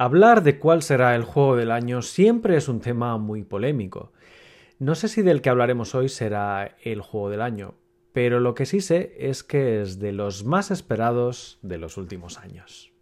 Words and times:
Hablar 0.00 0.44
de 0.44 0.60
cuál 0.60 0.82
será 0.82 1.16
el 1.16 1.24
juego 1.24 1.56
del 1.56 1.72
año 1.72 2.02
siempre 2.02 2.56
es 2.56 2.68
un 2.68 2.78
tema 2.78 3.18
muy 3.18 3.42
polémico. 3.42 4.12
No 4.78 4.94
sé 4.94 5.08
si 5.08 5.22
del 5.22 5.42
que 5.42 5.50
hablaremos 5.50 5.96
hoy 5.96 6.08
será 6.08 6.76
el 6.84 7.00
juego 7.00 7.30
del 7.30 7.42
año, 7.42 7.74
pero 8.12 8.38
lo 8.38 8.54
que 8.54 8.64
sí 8.64 8.80
sé 8.80 9.16
es 9.18 9.42
que 9.42 9.82
es 9.82 9.98
de 9.98 10.12
los 10.12 10.44
más 10.44 10.70
esperados 10.70 11.58
de 11.62 11.78
los 11.78 11.96
últimos 11.96 12.38
años. 12.38 12.92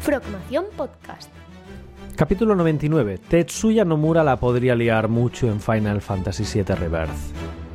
Frogmación 0.00 0.64
Podcast. 0.74 1.30
Capítulo 2.16 2.56
99. 2.56 3.18
Tetsuya 3.28 3.84
Nomura 3.84 4.24
la 4.24 4.40
podría 4.40 4.74
liar 4.74 5.08
mucho 5.08 5.48
en 5.48 5.60
Final 5.60 6.00
Fantasy 6.00 6.44
VII 6.44 6.74
Rebirth. 6.74 7.65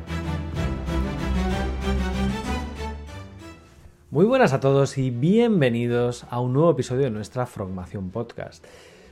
Muy 4.12 4.26
buenas 4.26 4.52
a 4.52 4.60
todos 4.60 4.98
y 4.98 5.08
bienvenidos 5.08 6.26
a 6.28 6.38
un 6.38 6.52
nuevo 6.52 6.72
episodio 6.72 7.04
de 7.04 7.10
nuestra 7.10 7.46
Frogmación 7.46 8.10
Podcast. 8.10 8.62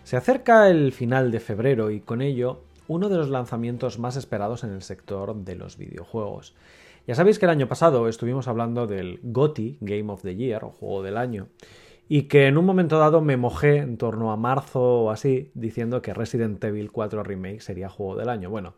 Se 0.04 0.18
acerca 0.18 0.68
el 0.68 0.92
final 0.92 1.30
de 1.30 1.40
febrero 1.40 1.90
y 1.90 2.00
con 2.00 2.20
ello 2.20 2.60
uno 2.86 3.08
de 3.08 3.16
los 3.16 3.30
lanzamientos 3.30 3.98
más 3.98 4.16
esperados 4.16 4.62
en 4.62 4.74
el 4.74 4.82
sector 4.82 5.34
de 5.34 5.54
los 5.54 5.78
videojuegos. 5.78 6.54
Ya 7.06 7.14
sabéis 7.14 7.38
que 7.38 7.46
el 7.46 7.50
año 7.50 7.66
pasado 7.66 8.08
estuvimos 8.08 8.46
hablando 8.46 8.86
del 8.86 9.20
GOTY, 9.22 9.78
Game 9.80 10.12
of 10.12 10.20
the 10.20 10.36
Year, 10.36 10.64
o 10.64 10.70
Juego 10.70 11.02
del 11.02 11.16
Año, 11.16 11.46
y 12.06 12.24
que 12.24 12.46
en 12.46 12.58
un 12.58 12.66
momento 12.66 12.98
dado 12.98 13.22
me 13.22 13.38
mojé 13.38 13.78
en 13.78 13.96
torno 13.96 14.32
a 14.32 14.36
marzo 14.36 15.04
o 15.04 15.10
así 15.10 15.50
diciendo 15.54 16.02
que 16.02 16.12
Resident 16.12 16.62
Evil 16.62 16.92
4 16.92 17.22
Remake 17.22 17.62
sería 17.62 17.88
Juego 17.88 18.16
del 18.16 18.28
Año. 18.28 18.50
Bueno, 18.50 18.74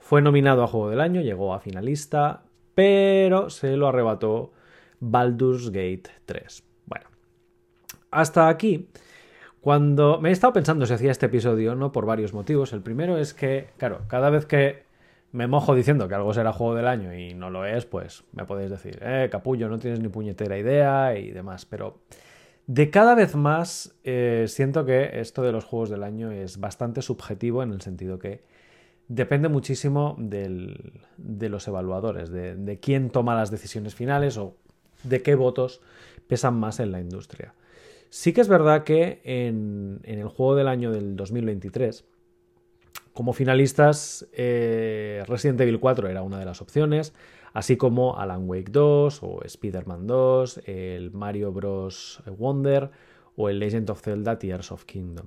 fue 0.00 0.20
nominado 0.20 0.64
a 0.64 0.66
Juego 0.66 0.90
del 0.90 1.00
Año, 1.00 1.20
llegó 1.20 1.54
a 1.54 1.60
finalista, 1.60 2.42
pero 2.74 3.50
se 3.50 3.76
lo 3.76 3.86
arrebató 3.86 4.50
Baldur's 5.00 5.70
Gate 5.70 6.04
3. 6.26 6.62
Bueno, 6.86 7.06
hasta 8.10 8.48
aquí, 8.48 8.88
cuando 9.60 10.20
me 10.20 10.28
he 10.28 10.32
estado 10.32 10.52
pensando 10.52 10.86
si 10.86 10.94
hacía 10.94 11.10
este 11.10 11.26
episodio, 11.26 11.74
¿no? 11.74 11.92
Por 11.92 12.06
varios 12.06 12.32
motivos. 12.32 12.72
El 12.72 12.82
primero 12.82 13.18
es 13.18 13.34
que, 13.34 13.70
claro, 13.76 14.02
cada 14.06 14.30
vez 14.30 14.46
que 14.46 14.84
me 15.32 15.46
mojo 15.46 15.74
diciendo 15.74 16.08
que 16.08 16.14
algo 16.14 16.34
será 16.34 16.52
juego 16.52 16.74
del 16.74 16.88
año 16.88 17.14
y 17.14 17.34
no 17.34 17.50
lo 17.50 17.64
es, 17.64 17.86
pues 17.86 18.24
me 18.32 18.44
podéis 18.44 18.70
decir, 18.70 18.98
eh, 19.02 19.28
capullo, 19.30 19.68
no 19.68 19.78
tienes 19.78 20.00
ni 20.00 20.08
puñetera 20.08 20.58
idea 20.58 21.16
y 21.16 21.30
demás. 21.30 21.66
Pero 21.66 21.98
de 22.66 22.90
cada 22.90 23.14
vez 23.14 23.34
más 23.34 23.94
eh, 24.04 24.46
siento 24.48 24.84
que 24.84 25.20
esto 25.20 25.42
de 25.42 25.52
los 25.52 25.64
juegos 25.64 25.90
del 25.90 26.02
año 26.02 26.30
es 26.30 26.58
bastante 26.58 27.02
subjetivo 27.02 27.62
en 27.62 27.72
el 27.72 27.80
sentido 27.80 28.18
que 28.18 28.42
depende 29.08 29.48
muchísimo 29.48 30.14
de 30.18 31.48
los 31.48 31.66
evaluadores, 31.66 32.30
de, 32.30 32.78
quién 32.80 33.10
toma 33.10 33.34
las 33.34 33.50
decisiones 33.50 33.96
finales 33.96 34.36
o 34.36 34.56
de 35.02 35.22
qué 35.22 35.34
votos 35.34 35.80
pesan 36.26 36.58
más 36.58 36.80
en 36.80 36.92
la 36.92 37.00
industria. 37.00 37.54
Sí 38.08 38.32
que 38.32 38.40
es 38.40 38.48
verdad 38.48 38.84
que 38.84 39.20
en, 39.24 40.00
el 40.04 40.28
juego 40.28 40.56
del 40.56 40.68
año 40.68 40.90
del 40.90 41.16
2023, 41.16 42.04
como 43.12 43.32
finalistas, 43.32 44.28
eh, 44.32 45.22
Resident 45.26 45.60
Evil 45.60 45.78
4 45.78 46.08
era 46.08 46.22
una 46.22 46.38
de 46.38 46.44
las 46.44 46.60
opciones, 46.60 47.14
así 47.52 47.76
como 47.76 48.18
Alan 48.18 48.48
Wake 48.48 48.70
2 48.70 49.22
o 49.22 49.42
Spider-Man 49.44 50.06
2, 50.06 50.62
el 50.66 51.12
Mario 51.12 51.52
Bros. 51.52 52.22
Wonder 52.36 52.90
o 53.36 53.48
el 53.48 53.58
Legend 53.58 53.90
of 53.90 54.02
Zelda 54.02 54.38
Tears 54.38 54.72
of 54.72 54.84
Kingdom. 54.84 55.26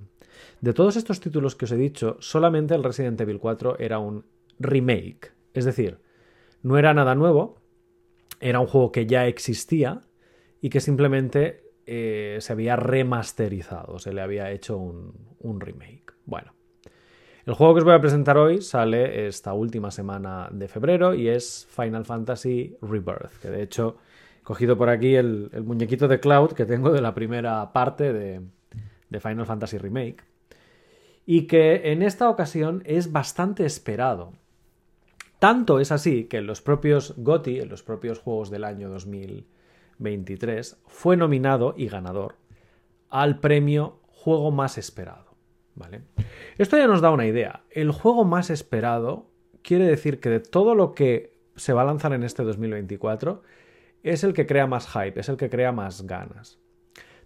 De 0.62 0.74
todos 0.74 0.96
estos 0.96 1.20
títulos 1.20 1.56
que 1.56 1.66
os 1.66 1.72
he 1.72 1.78
dicho, 1.78 2.18
solamente 2.20 2.76
el 2.76 2.84
Resident 2.84 3.20
Evil 3.22 3.40
4 3.40 3.78
era 3.80 4.00
un 4.00 4.26
remake, 4.60 5.32
es 5.54 5.66
decir, 5.66 6.00
no 6.62 6.78
era 6.78 6.94
nada 6.94 7.16
nuevo, 7.16 7.63
era 8.44 8.60
un 8.60 8.68
juego 8.68 8.92
que 8.92 9.06
ya 9.06 9.26
existía 9.26 10.02
y 10.62 10.70
que 10.70 10.82
simplemente 10.82 11.72
eh, 11.86 12.38
se 12.42 12.52
había 12.52 12.76
remasterizado, 12.76 14.00
se 14.00 14.14
le 14.14 14.22
había 14.22 14.52
hecho 14.52 14.78
un, 14.78 15.62
remake. 15.62 16.14
Bueno, 16.26 16.54
el 17.46 17.54
juego 17.54 17.74
que 17.74 17.80
os 17.80 17.86
voy 17.86 17.94
a 17.94 18.02
presentar 18.02 18.38
hoy 18.38 18.62
sale 18.62 19.28
esta 19.28 19.54
última 19.54 19.92
semana 19.92 20.50
de 20.52 20.68
febrero 20.68 21.14
y 21.14 21.30
es 21.30 21.68
Final 21.70 22.06
Fantasy 22.06 22.76
Rebirth, 22.82 23.40
que 23.42 23.50
de 23.50 23.64
hecho 23.64 23.98
he 24.42 24.44
cogido 24.44 24.78
por 24.78 24.90
aquí 24.90 25.16
el, 25.16 25.50
muñequito 25.64 26.10
de 26.10 26.20
Cloud 26.20 26.52
que 26.52 26.66
tengo 26.66 26.92
de 26.92 27.02
la 27.02 27.14
primera 27.14 27.72
parte 27.72 28.12
de, 28.12 28.42
de 29.10 29.20
Final 29.22 29.46
Fantasy 29.46 29.78
Remake 29.78 30.24
y 31.26 31.48
que 31.48 31.92
en 31.94 32.02
esta 32.02 32.30
ocasión 32.30 32.84
es 32.86 33.12
bastante 33.14 33.66
esperado. 33.66 34.34
Tanto 35.44 35.82
es 35.82 35.92
así 35.92 36.24
que 36.24 36.38
en 36.38 36.48
los 36.48 36.62
propios 36.62 37.16
GOTY, 37.18 37.60
en 37.60 37.68
los 37.68 37.84
propios 37.84 38.20
juegos 38.20 38.50
del 38.50 38.64
año 38.64 38.88
2023, 38.88 40.82
fue 40.88 41.18
nominado 41.18 41.74
y 41.76 41.90
ganador 41.90 42.38
al 43.10 43.42
premio 43.42 44.00
Juego 44.08 44.52
más 44.52 44.78
esperado. 44.78 45.36
¿vale? 45.76 46.04
Esto 46.58 46.78
ya 46.78 46.88
nos 46.88 47.02
da 47.02 47.12
una 47.12 47.28
idea. 47.28 47.66
El 47.72 47.92
juego 47.92 48.24
más 48.24 48.50
esperado 48.50 49.32
quiere 49.64 49.84
decir 49.84 50.22
que 50.22 50.30
de 50.30 50.40
todo 50.40 50.76
lo 50.76 50.94
que 50.94 51.38
se 51.58 51.74
va 51.74 51.82
a 51.82 51.86
lanzar 51.88 52.14
en 52.14 52.24
este 52.24 52.44
2024 52.44 53.42
es 54.02 54.24
el 54.24 54.32
que 54.32 54.46
crea 54.46 54.66
más 54.66 54.88
hype, 54.88 55.20
es 55.20 55.28
el 55.28 55.36
que 55.36 55.50
crea 55.50 55.74
más 55.74 56.04
ganas. 56.08 56.58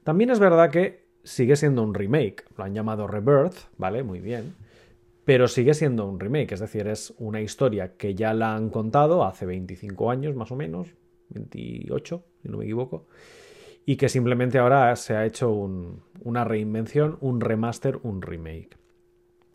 También 0.04 0.32
es 0.32 0.40
verdad 0.40 0.72
que 0.72 1.06
sigue 1.24 1.56
siendo 1.56 1.84
un 1.84 1.94
remake, 1.94 2.46
lo 2.58 2.64
han 2.64 2.74
llamado 2.74 3.06
Rebirth, 3.06 3.70
¿vale? 3.78 4.02
Muy 4.02 4.22
bien 4.22 4.56
pero 5.28 5.50
sigue 5.50 5.74
siendo 5.74 6.06
un 6.06 6.22
remake, 6.22 6.54
es 6.54 6.62
decir, 6.62 6.88
es 6.88 7.14
una 7.18 7.42
historia 7.42 7.98
que 7.98 8.16
ya 8.16 8.34
la 8.34 8.56
han 8.56 8.70
contado 8.70 9.26
hace 9.26 9.46
25 9.46 10.10
años 10.10 10.38
más 10.38 10.54
o 10.54 10.56
menos, 10.56 10.88
28, 11.32 12.24
si 12.42 12.48
no 12.48 12.60
me 12.60 12.64
equivoco, 12.64 13.08
y 13.86 13.98
que 13.98 14.08
simplemente 14.08 14.58
ahora 14.58 14.96
se 14.96 15.18
ha 15.18 15.26
hecho 15.26 15.52
una 15.52 16.46
reinvención, 16.46 17.18
un 17.20 17.42
remaster, 17.42 18.00
un 18.04 18.22
remake. 18.22 18.78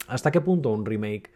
¿Hasta 0.08 0.30
qué 0.30 0.42
punto 0.42 0.68
un 0.68 0.84
remake 0.84 1.30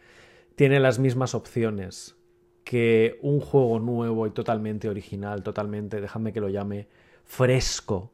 tiene 0.53 0.79
las 0.79 0.99
mismas 0.99 1.33
opciones 1.33 2.15
que 2.63 3.17
un 3.23 3.39
juego 3.39 3.79
nuevo 3.79 4.27
y 4.27 4.29
totalmente 4.29 4.87
original, 4.87 5.41
totalmente, 5.41 5.99
déjame 5.99 6.31
que 6.31 6.41
lo 6.41 6.49
llame, 6.49 6.87
fresco, 7.25 8.11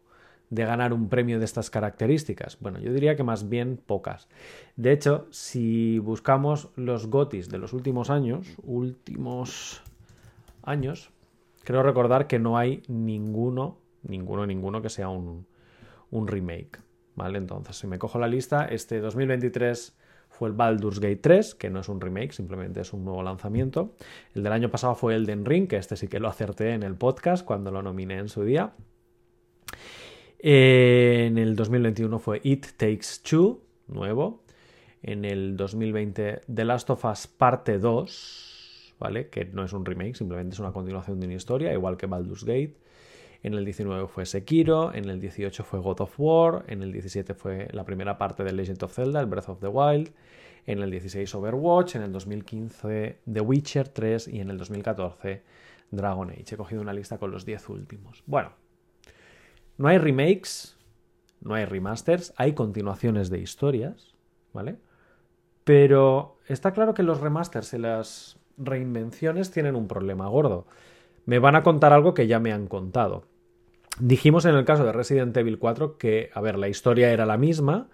de 0.53 0.66
ganar 0.66 0.94
un 0.94 1.09
premio 1.09 1.40
de 1.40 1.46
estas 1.46 1.69
características? 1.69 2.58
Bueno, 2.59 2.80
yo 2.80 2.94
diría 2.94 3.16
que 3.16 3.24
más 3.24 3.50
bien 3.50 3.80
pocas. 3.84 4.28
De 4.75 4.91
hecho, 4.91 5.28
si 5.31 5.97
buscamos 6.00 6.69
los 6.75 7.08
GOTIS 7.08 7.50
de 7.50 7.58
los 7.58 7.74
últimos 7.74 8.09
años, 8.09 8.56
últimos 8.63 9.81
años, 10.62 11.09
creo 11.63 11.81
recordar 11.81 12.28
que 12.28 12.38
no 12.38 12.58
hay 12.58 12.84
ninguno, 12.88 13.80
ninguno, 14.03 14.46
ninguno 14.46 14.81
que 14.81 14.90
sea 14.90 15.09
un, 15.09 15.47
remake. 16.12 16.80
¿Vale? 17.16 17.38
Entonces, 17.38 17.75
si 17.75 17.88
me 17.88 18.00
cojo 18.00 18.19
la 18.19 18.28
lista, 18.28 18.66
este 18.66 19.00
2023 19.00 19.96
fue 20.30 20.50
el 20.50 20.56
Baldur's 20.56 21.00
Gate 21.00 21.18
3, 21.18 21.56
que 21.56 21.69
no 21.69 21.80
es 21.80 21.90
un 21.90 22.02
remake, 22.02 22.31
simplemente 22.31 22.81
es 22.81 22.94
un 22.94 23.06
nuevo 23.06 23.22
lanzamiento. 23.22 23.96
El 24.34 24.44
del 24.44 24.52
año 24.52 24.69
pasado 24.69 24.96
fue 24.96 25.16
Elden 25.16 25.46
Ring, 25.46 25.68
que 25.68 25.78
este 25.78 25.96
sí 25.96 26.08
que 26.08 26.19
lo 26.19 26.28
acerté 26.28 26.74
en 26.74 26.84
el 26.84 26.96
podcast 26.96 27.46
cuando 27.46 27.72
lo 27.72 27.81
nominé 27.81 28.18
en 28.18 28.30
su 28.30 28.44
día. 28.44 28.74
En 30.46 31.38
el 31.38 31.56
2021 31.56 32.20
fue 32.20 32.42
It 32.44 32.66
Takes 32.76 33.22
Two, 33.24 33.62
nuevo. 33.88 34.44
En 35.02 35.24
el 35.24 35.56
2020 35.56 36.42
The 36.54 36.66
Last 36.66 36.90
of 36.90 37.06
Us 37.06 37.28
Parte 37.28 37.80
2, 37.80 38.96
¿vale? 39.00 39.30
Que 39.30 39.46
no 39.46 39.64
es 39.64 39.72
un 39.72 39.86
remake, 39.86 40.16
simplemente 40.16 40.54
es 40.54 40.59
una 40.59 40.74
continuación 40.74 41.22
de 41.22 41.28
una 41.28 41.36
historia, 41.36 41.72
igual 41.72 41.96
que 41.96 42.08
Baldur's 42.08 42.44
Gate. 42.44 42.76
En 43.42 43.54
el 43.54 43.64
19 43.64 44.09
fue 44.09 44.26
Sekiro, 44.26 44.94
en 44.94 45.09
el 45.09 45.22
18 45.22 45.64
fue 45.64 45.80
God 45.80 46.02
of 46.02 46.14
War, 46.18 46.66
en 46.68 46.84
el 46.84 46.92
17 46.92 47.34
fue 47.36 47.70
la 47.72 47.86
primera 47.86 48.18
parte 48.18 48.44
de 48.44 48.52
Legend 48.52 48.84
of 48.84 48.94
Zelda, 48.94 49.22
el 49.22 49.28
Breath 49.28 49.48
of 49.48 49.62
the 49.62 49.70
Wild, 49.70 50.12
en 50.66 50.80
el 50.80 50.92
16 50.92 51.36
Overwatch, 51.36 51.96
en 51.96 52.02
el 52.02 52.12
2015 52.12 53.20
The 53.31 53.40
Witcher 53.40 53.88
3 53.88 54.28
y 54.28 54.42
en 54.42 54.50
el 54.50 54.58
2014 54.58 55.42
Dragon 55.90 56.31
Age. 56.31 56.56
He 56.56 56.58
cogido 56.58 56.81
una 56.81 56.92
lista 56.92 57.18
con 57.18 57.31
los 57.31 57.46
10 57.46 57.70
últimos. 57.70 58.24
Bueno, 58.25 58.52
no 59.83 59.89
hay 59.89 59.97
remakes, 59.97 60.77
no 61.41 61.56
hay 61.56 61.65
remasters, 61.65 62.33
hay 62.38 62.53
continuaciones 62.53 63.30
de 63.30 63.39
historias, 63.39 64.15
¿vale? 64.53 64.77
Pero 65.65 66.38
está 66.47 66.71
claro 66.71 66.94
que 66.94 67.03
los 67.03 67.19
remasters 67.19 67.74
y 67.74 67.80
las 67.80 68.39
reinvenciones 68.56 69.51
tienen 69.51 69.75
un 69.75 69.89
problema 69.89 70.30
gordo. 70.30 70.68
Me 71.25 71.39
van 71.39 71.57
a 71.57 71.63
contar 71.63 71.91
algo 71.91 72.13
que 72.13 72.27
ya 72.27 72.39
me 72.39 72.53
han 72.53 72.68
contado. 72.68 73.25
Dijimos 74.00 74.45
en 74.45 74.56
el 74.56 74.63
caso 74.63 74.85
de 74.85 74.94
Resident 74.94 75.35
Evil 75.35 75.59
4 75.59 75.97
que, 75.97 76.29
a 76.33 76.39
ver, 76.39 76.57
la 76.57 76.69
historia 76.69 77.12
era 77.12 77.25
la 77.25 77.38
misma, 77.38 77.89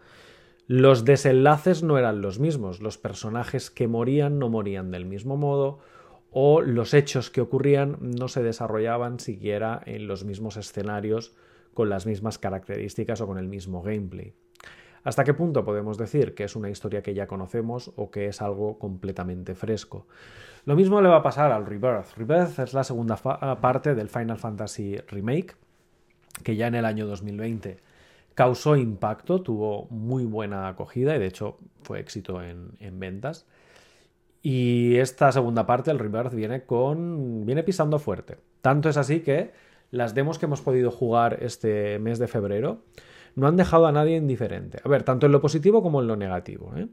los 0.68 1.06
desenlaces 1.06 1.82
no 1.82 1.98
eran 1.98 2.22
los 2.22 2.38
mismos, 2.38 2.82
los 2.82 3.00
personajes 3.00 3.72
que 3.72 3.88
morían 3.88 4.38
no 4.38 4.48
morían 4.48 4.92
del 4.92 5.08
mismo 5.08 5.38
modo, 5.38 5.80
o 6.30 6.62
los 6.62 6.94
hechos 6.94 7.32
que 7.32 7.42
ocurrían 7.42 7.98
no 8.00 8.28
se 8.28 8.44
desarrollaban 8.44 9.20
siquiera 9.20 9.82
en 9.88 10.06
los 10.06 10.24
mismos 10.24 10.56
escenarios 10.56 11.34
con 11.80 11.88
las 11.88 12.06
mismas 12.06 12.38
características 12.38 13.22
o 13.22 13.26
con 13.26 13.38
el 13.38 13.48
mismo 13.48 13.82
gameplay. 13.82 14.34
¿Hasta 15.06 15.24
qué 15.24 15.34
punto 15.34 15.64
podemos 15.64 15.98
decir 15.98 16.36
que 16.36 16.44
es 16.44 16.58
una 16.58 16.70
historia 16.70 17.02
que 17.02 17.14
ya 17.14 17.26
conocemos 17.26 17.94
o 17.96 18.12
que 18.12 18.28
es 18.28 18.42
algo 18.42 18.78
completamente 18.78 19.56
fresco? 19.56 20.06
Lo 20.66 20.76
mismo 20.76 21.00
le 21.00 21.08
va 21.08 21.16
a 21.16 21.24
pasar 21.24 21.54
al 21.54 21.66
Rebirth. 21.66 22.18
Rebirth 22.18 22.60
es 22.60 22.74
la 22.74 22.84
segunda 22.84 23.16
parte 23.16 23.96
del 23.96 24.10
Final 24.10 24.38
Fantasy 24.38 24.98
Remake 25.08 25.56
que 26.44 26.58
ya 26.58 26.68
en 26.68 26.76
el 26.76 26.84
año 26.84 27.08
2020 27.08 27.78
causó 28.36 28.76
impacto, 28.76 29.42
tuvo 29.42 29.88
muy 29.90 30.26
buena 30.26 30.68
acogida 30.68 31.16
y 31.16 31.20
de 31.20 31.28
hecho 31.28 31.60
fue 31.84 32.02
éxito 32.02 32.44
en, 32.44 32.72
en 32.82 33.00
ventas. 33.00 33.46
Y 34.42 34.98
esta 34.98 35.32
segunda 35.32 35.66
parte, 35.66 35.92
el 35.92 36.00
Rebirth, 36.00 36.34
viene 36.34 36.66
con. 36.66 37.46
viene 37.46 37.64
pisando 37.64 38.00
fuerte. 38.00 38.36
Tanto 38.60 38.90
es 38.90 38.98
así 38.98 39.22
que 39.22 39.69
las 39.92 40.14
demos 40.14 40.40
que 40.40 40.46
hemos 40.46 40.62
podido 40.62 40.92
jugar 40.92 41.40
este 41.42 42.00
mes 42.00 42.20
de 42.20 42.28
febrero 42.28 42.84
no 43.36 43.48
han 43.48 43.58
dejado 43.58 43.88
a 43.88 43.92
nadie 43.92 44.18
indiferente. 44.18 44.80
A 44.84 44.90
ver, 44.90 45.04
tanto 45.04 45.26
en 45.26 45.32
lo 45.32 45.42
positivo 45.42 45.82
como 45.82 46.02
en 46.02 46.08
lo 46.08 46.16
negativo. 46.16 46.74
¿eh? 46.76 46.88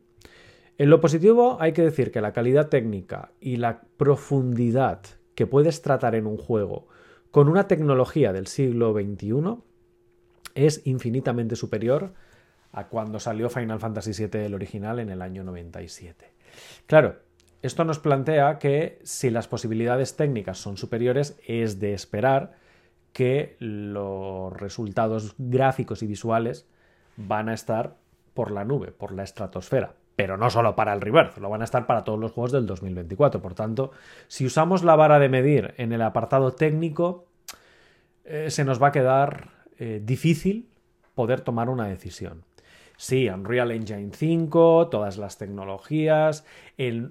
En 0.78 0.90
lo 0.90 1.00
positivo 1.00 1.56
hay 1.60 1.72
que 1.72 1.82
decir 1.82 2.10
que 2.10 2.20
la 2.20 2.32
calidad 2.32 2.68
técnica 2.68 3.32
y 3.40 3.56
la 3.56 3.82
profundidad 3.96 5.00
que 5.34 5.46
puedes 5.46 5.82
tratar 5.82 6.14
en 6.14 6.26
un 6.26 6.36
juego 6.36 6.88
con 7.30 7.48
una 7.48 7.68
tecnología 7.68 8.32
del 8.32 8.46
siglo 8.46 8.92
XXI 8.92 9.58
es 10.54 10.86
infinitamente 10.86 11.56
superior 11.56 12.14
a 12.72 12.88
cuando 12.88 13.20
salió 13.20 13.48
Final 13.50 13.80
Fantasy 13.80 14.12
VII 14.12 14.46
el 14.46 14.54
original 14.54 14.98
en 14.98 15.10
el 15.10 15.22
año 15.22 15.44
97. 15.44 16.32
Claro, 16.86 17.16
esto 17.62 17.84
nos 17.84 17.98
plantea 17.98 18.58
que 18.58 18.98
si 19.02 19.30
las 19.30 19.48
posibilidades 19.48 20.16
técnicas 20.16 20.58
son 20.58 20.76
superiores, 20.76 21.38
es 21.46 21.80
de 21.80 21.94
esperar 21.94 22.56
que 23.16 23.56
los 23.60 24.52
resultados 24.52 25.34
gráficos 25.38 26.02
y 26.02 26.06
visuales 26.06 26.68
van 27.16 27.48
a 27.48 27.54
estar 27.54 27.96
por 28.34 28.50
la 28.50 28.66
nube, 28.66 28.92
por 28.92 29.10
la 29.12 29.22
estratosfera. 29.22 29.94
Pero 30.16 30.36
no 30.36 30.50
solo 30.50 30.76
para 30.76 30.92
el 30.92 31.00
Rebirth, 31.00 31.38
lo 31.38 31.48
van 31.48 31.62
a 31.62 31.64
estar 31.64 31.86
para 31.86 32.04
todos 32.04 32.20
los 32.20 32.32
juegos 32.32 32.52
del 32.52 32.66
2024. 32.66 33.40
Por 33.40 33.54
tanto, 33.54 33.90
si 34.28 34.44
usamos 34.44 34.84
la 34.84 34.96
vara 34.96 35.18
de 35.18 35.30
medir 35.30 35.72
en 35.78 35.94
el 35.94 36.02
apartado 36.02 36.52
técnico, 36.52 37.24
eh, 38.26 38.50
se 38.50 38.66
nos 38.66 38.82
va 38.82 38.88
a 38.88 38.92
quedar 38.92 39.48
eh, 39.78 40.02
difícil 40.04 40.68
poder 41.14 41.40
tomar 41.40 41.70
una 41.70 41.86
decisión. 41.86 42.44
Sí, 42.98 43.30
Unreal 43.30 43.70
Engine 43.70 44.10
5, 44.12 44.88
todas 44.88 45.16
las 45.16 45.38
tecnologías, 45.38 46.44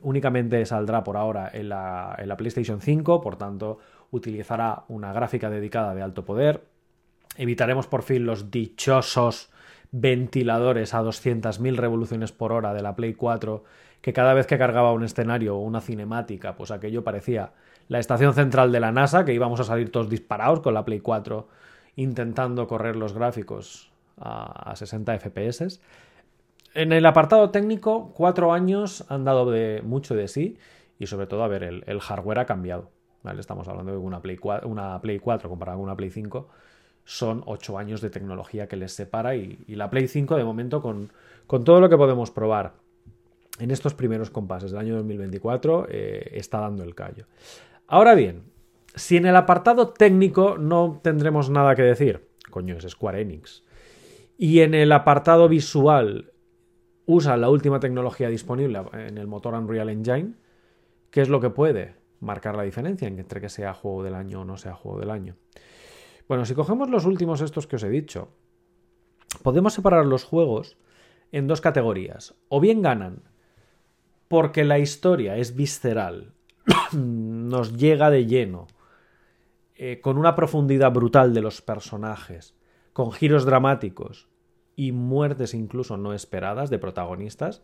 únicamente 0.04 0.64
saldrá 0.68 1.04
por 1.04 1.18
ahora 1.18 1.50
en 1.52 1.70
la 1.70 2.36
PlayStation 2.38 2.80
5, 2.80 3.22
por 3.22 3.38
tanto, 3.38 3.80
utilizará 4.16 4.86
una 4.88 5.14
gráfica 5.14 5.50
dedicada 5.50 5.94
de 5.94 6.02
alto 6.02 6.26
poder. 6.26 6.64
Evitaremos 7.38 7.88
por 7.88 8.04
fin 8.04 8.26
los 8.26 8.52
dichosos 8.52 9.50
ventiladores 9.92 10.94
a 10.94 11.02
200.000 11.02 11.76
revoluciones 11.76 12.32
por 12.32 12.52
hora 12.52 12.74
de 12.74 12.82
la 12.82 12.96
Play 12.96 13.14
4, 13.14 13.64
que 14.02 14.14
cada 14.14 14.34
vez 14.34 14.48
que 14.48 14.58
cargaba 14.58 14.94
un 14.94 15.04
escenario 15.04 15.56
o 15.56 15.60
una 15.60 15.82
cinemática, 15.82 16.56
pues 16.56 16.72
aquello 16.72 17.04
parecía 17.04 17.52
la 17.88 18.00
estación 18.00 18.34
central 18.34 18.72
de 18.72 18.80
la 18.80 18.92
NASA, 18.92 19.26
que 19.26 19.34
íbamos 19.34 19.60
a 19.60 19.64
salir 19.64 19.92
todos 19.92 20.10
disparados 20.10 20.60
con 20.62 20.74
la 20.74 20.86
Play 20.86 21.00
4 21.00 21.48
intentando 21.98 22.68
correr 22.68 22.96
los 22.96 23.14
gráficos 23.14 23.92
a, 24.18 24.74
60 24.76 25.20
FPS. 25.20 25.80
En 26.74 26.92
el 26.92 27.06
apartado 27.06 27.52
técnico, 27.52 28.12
cuatro 28.14 28.52
años 28.52 29.06
han 29.08 29.24
dado 29.24 29.50
de, 29.50 29.82
mucho 29.84 30.14
de 30.14 30.28
sí 30.28 30.58
y 31.00 31.08
sobre 31.08 31.28
todo, 31.28 31.44
a 31.44 31.48
ver, 31.48 31.64
el 31.64 32.00
hardware 32.02 32.40
ha 32.40 32.46
cambiado. 32.46 32.95
Estamos 33.40 33.68
hablando 33.68 33.92
de 33.92 33.98
una 33.98 34.22
Play 34.22 34.38
4, 34.38 34.68
una 34.68 35.00
Play 35.02 35.20
4 35.20 35.50
comparada 35.50 35.78
con 35.78 35.86
una 35.86 35.96
Play 35.96 36.10
5. 36.10 36.48
Son 37.04 37.44
8 37.46 37.78
años 37.78 38.02
de 38.02 38.10
tecnología 38.10 38.68
que 38.68 38.76
les 38.76 38.94
separa 38.94 39.36
y, 39.36 39.58
la 39.68 39.90
Play 39.90 40.08
5 40.08 40.36
de 40.36 40.44
momento 40.44 40.82
con, 40.82 41.12
con, 41.48 41.64
todo 41.64 41.80
lo 41.80 41.90
que 41.90 41.98
podemos 41.98 42.32
probar 42.32 42.74
en 43.60 43.72
estos 43.72 43.94
primeros 43.94 44.30
compases 44.30 44.72
del 44.72 44.80
año 44.80 44.96
2024 44.96 45.88
eh, 45.90 46.32
está 46.34 46.60
dando 46.60 46.84
el 46.84 46.96
callo. 46.96 47.26
Ahora 47.88 48.16
bien, 48.16 48.44
si 48.96 49.18
en 49.18 49.26
el 49.26 49.36
apartado 49.36 49.90
técnico 49.90 50.58
no 50.58 51.00
tendremos 51.04 51.50
nada 51.50 51.76
que 51.76 51.84
decir, 51.84 52.28
coño, 52.50 52.78
es 52.78 52.86
Square 52.90 53.22
Enix, 53.22 53.64
y 54.38 54.62
en 54.62 54.74
el 54.74 54.92
apartado 54.92 55.48
visual 55.48 56.32
usa 57.06 57.38
la 57.38 57.50
última 57.50 57.80
tecnología 57.80 58.30
disponible 58.30 58.82
en 58.94 59.18
el 59.18 59.28
motor 59.28 59.54
Unreal 59.54 59.90
Engine, 59.90 60.34
¿qué 61.12 61.22
es 61.22 61.30
lo 61.30 61.40
que 61.40 61.50
puede? 61.50 61.96
Marcar 62.26 62.56
la 62.56 62.64
diferencia 62.64 63.08
entre 63.08 63.40
que 63.40 63.50
sea 63.50 63.74
juego 63.74 64.04
del 64.04 64.16
año 64.16 64.42
o 64.42 64.46
no 64.46 64.58
sea 64.58 64.74
juego 64.74 65.00
del 65.00 65.12
año. 65.12 65.36
Bueno, 66.28 66.46
si 66.46 66.56
cogemos 66.56 66.90
los 66.90 67.06
últimos 67.06 67.42
estos 67.42 67.68
que 67.68 67.76
os 67.76 67.84
he 67.84 67.90
dicho, 67.90 68.30
podemos 69.44 69.74
separar 69.74 70.06
los 70.06 70.24
juegos 70.24 70.78
en 71.32 71.48
dos 71.48 71.62
categorías. 71.62 72.36
O 72.50 72.60
bien 72.60 72.82
ganan 72.82 73.22
porque 74.28 74.64
la 74.64 74.80
historia 74.80 75.38
es 75.38 75.56
visceral, 75.56 76.34
nos 76.94 77.78
llega 77.78 78.10
de 78.10 78.26
lleno, 78.26 78.68
eh, 79.76 80.00
con 80.02 80.18
una 80.18 80.36
profundidad 80.36 80.92
brutal 80.92 81.34
de 81.34 81.42
los 81.42 81.62
personajes, 81.62 82.56
con 82.94 83.12
giros 83.12 83.46
dramáticos 83.46 84.30
y 84.76 84.92
muertes 84.94 85.54
incluso 85.54 85.98
no 85.98 86.14
esperadas 86.14 86.70
de 86.70 86.80
protagonistas. 86.80 87.62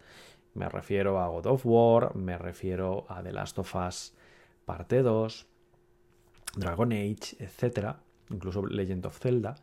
Me 0.54 0.70
refiero 0.70 1.20
a 1.20 1.30
God 1.30 1.48
of 1.48 1.66
War, 1.66 2.16
me 2.16 2.38
refiero 2.38 3.06
a 3.10 3.24
The 3.24 3.32
Last 3.32 3.58
of 3.58 3.76
Us 3.76 4.14
parte 4.72 5.02
2, 5.02 5.48
Dragon 6.56 6.94
Age, 6.94 7.36
etc., 7.40 7.96
incluso 8.30 8.66
Legend 8.66 9.06
of 9.06 9.20
Zelda, 9.20 9.56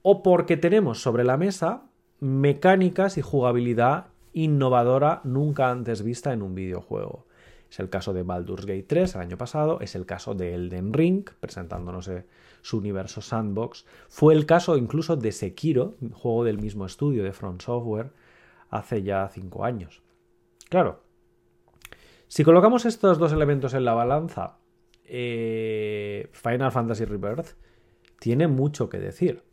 o 0.00 0.22
porque 0.22 0.56
tenemos 0.56 1.02
sobre 1.02 1.24
la 1.24 1.36
mesa 1.36 1.82
mecánicas 2.20 3.18
y 3.18 3.20
jugabilidad 3.20 4.06
innovadora 4.32 5.20
nunca 5.24 5.70
antes 5.70 6.02
vista 6.02 6.32
en 6.32 6.40
un 6.40 6.54
videojuego. 6.54 7.26
Es 7.70 7.78
el 7.80 7.90
caso 7.90 8.14
de 8.14 8.22
Baldur's 8.22 8.64
Gate 8.64 8.86
3 8.88 9.14
el 9.16 9.20
año 9.20 9.36
pasado, 9.36 9.80
es 9.82 9.94
el 9.94 10.06
caso 10.06 10.34
de 10.34 10.54
Elden 10.54 10.94
Ring, 10.94 11.28
presentándonos 11.38 12.10
su 12.62 12.78
universo 12.78 13.20
sandbox, 13.20 13.84
fue 14.08 14.32
el 14.32 14.46
caso 14.46 14.78
incluso 14.78 15.16
de 15.16 15.32
Sekiro, 15.32 15.96
juego 16.14 16.44
del 16.44 16.56
mismo 16.56 16.86
estudio 16.86 17.24
de 17.24 17.34
Front 17.34 17.60
Software, 17.60 18.10
hace 18.70 19.02
ya 19.02 19.28
cinco 19.28 19.66
años. 19.66 20.00
Claro, 20.70 21.03
si 22.34 22.42
colocamos 22.42 22.84
estos 22.84 23.20
dos 23.20 23.32
elementos 23.32 23.74
en 23.74 23.84
la 23.84 23.94
balanza, 23.94 24.58
eh, 25.04 26.30
Final 26.32 26.72
Fantasy 26.72 27.04
Rebirth 27.04 27.54
tiene 28.18 28.48
mucho 28.48 28.88
que 28.88 28.98
decir. 28.98 29.44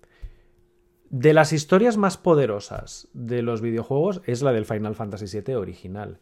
De 1.07 1.35
las 1.35 1.53
historias 1.53 1.97
más 1.97 2.17
poderosas 2.17 3.07
de 3.13 3.43
los 3.43 3.61
videojuegos 3.61 4.23
es 4.25 4.41
la 4.41 4.51
del 4.51 4.65
Final 4.65 4.95
Fantasy 4.95 5.27
VII 5.27 5.57
original. 5.57 6.21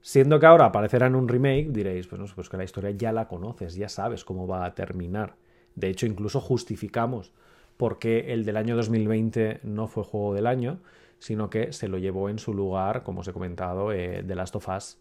Siendo 0.00 0.40
que 0.40 0.46
ahora 0.46 0.64
aparecerá 0.64 1.06
en 1.06 1.16
un 1.16 1.28
remake, 1.28 1.68
diréis, 1.68 2.06
pues, 2.06 2.32
pues 2.32 2.48
que 2.48 2.56
la 2.56 2.64
historia 2.64 2.92
ya 2.92 3.12
la 3.12 3.28
conoces, 3.28 3.74
ya 3.74 3.90
sabes 3.90 4.24
cómo 4.24 4.46
va 4.46 4.64
a 4.64 4.74
terminar. 4.74 5.36
De 5.74 5.90
hecho, 5.90 6.06
incluso 6.06 6.40
justificamos 6.40 7.34
por 7.76 7.98
qué 7.98 8.32
el 8.32 8.46
del 8.46 8.56
año 8.56 8.74
2020 8.74 9.60
no 9.64 9.86
fue 9.86 10.04
juego 10.04 10.32
del 10.32 10.46
año, 10.46 10.80
sino 11.18 11.50
que 11.50 11.74
se 11.74 11.88
lo 11.88 11.98
llevó 11.98 12.30
en 12.30 12.38
su 12.38 12.54
lugar, 12.54 13.02
como 13.02 13.20
os 13.20 13.28
he 13.28 13.34
comentado, 13.34 13.92
eh, 13.92 14.24
The 14.26 14.34
Last 14.34 14.56
of 14.56 14.66
Us 14.66 14.98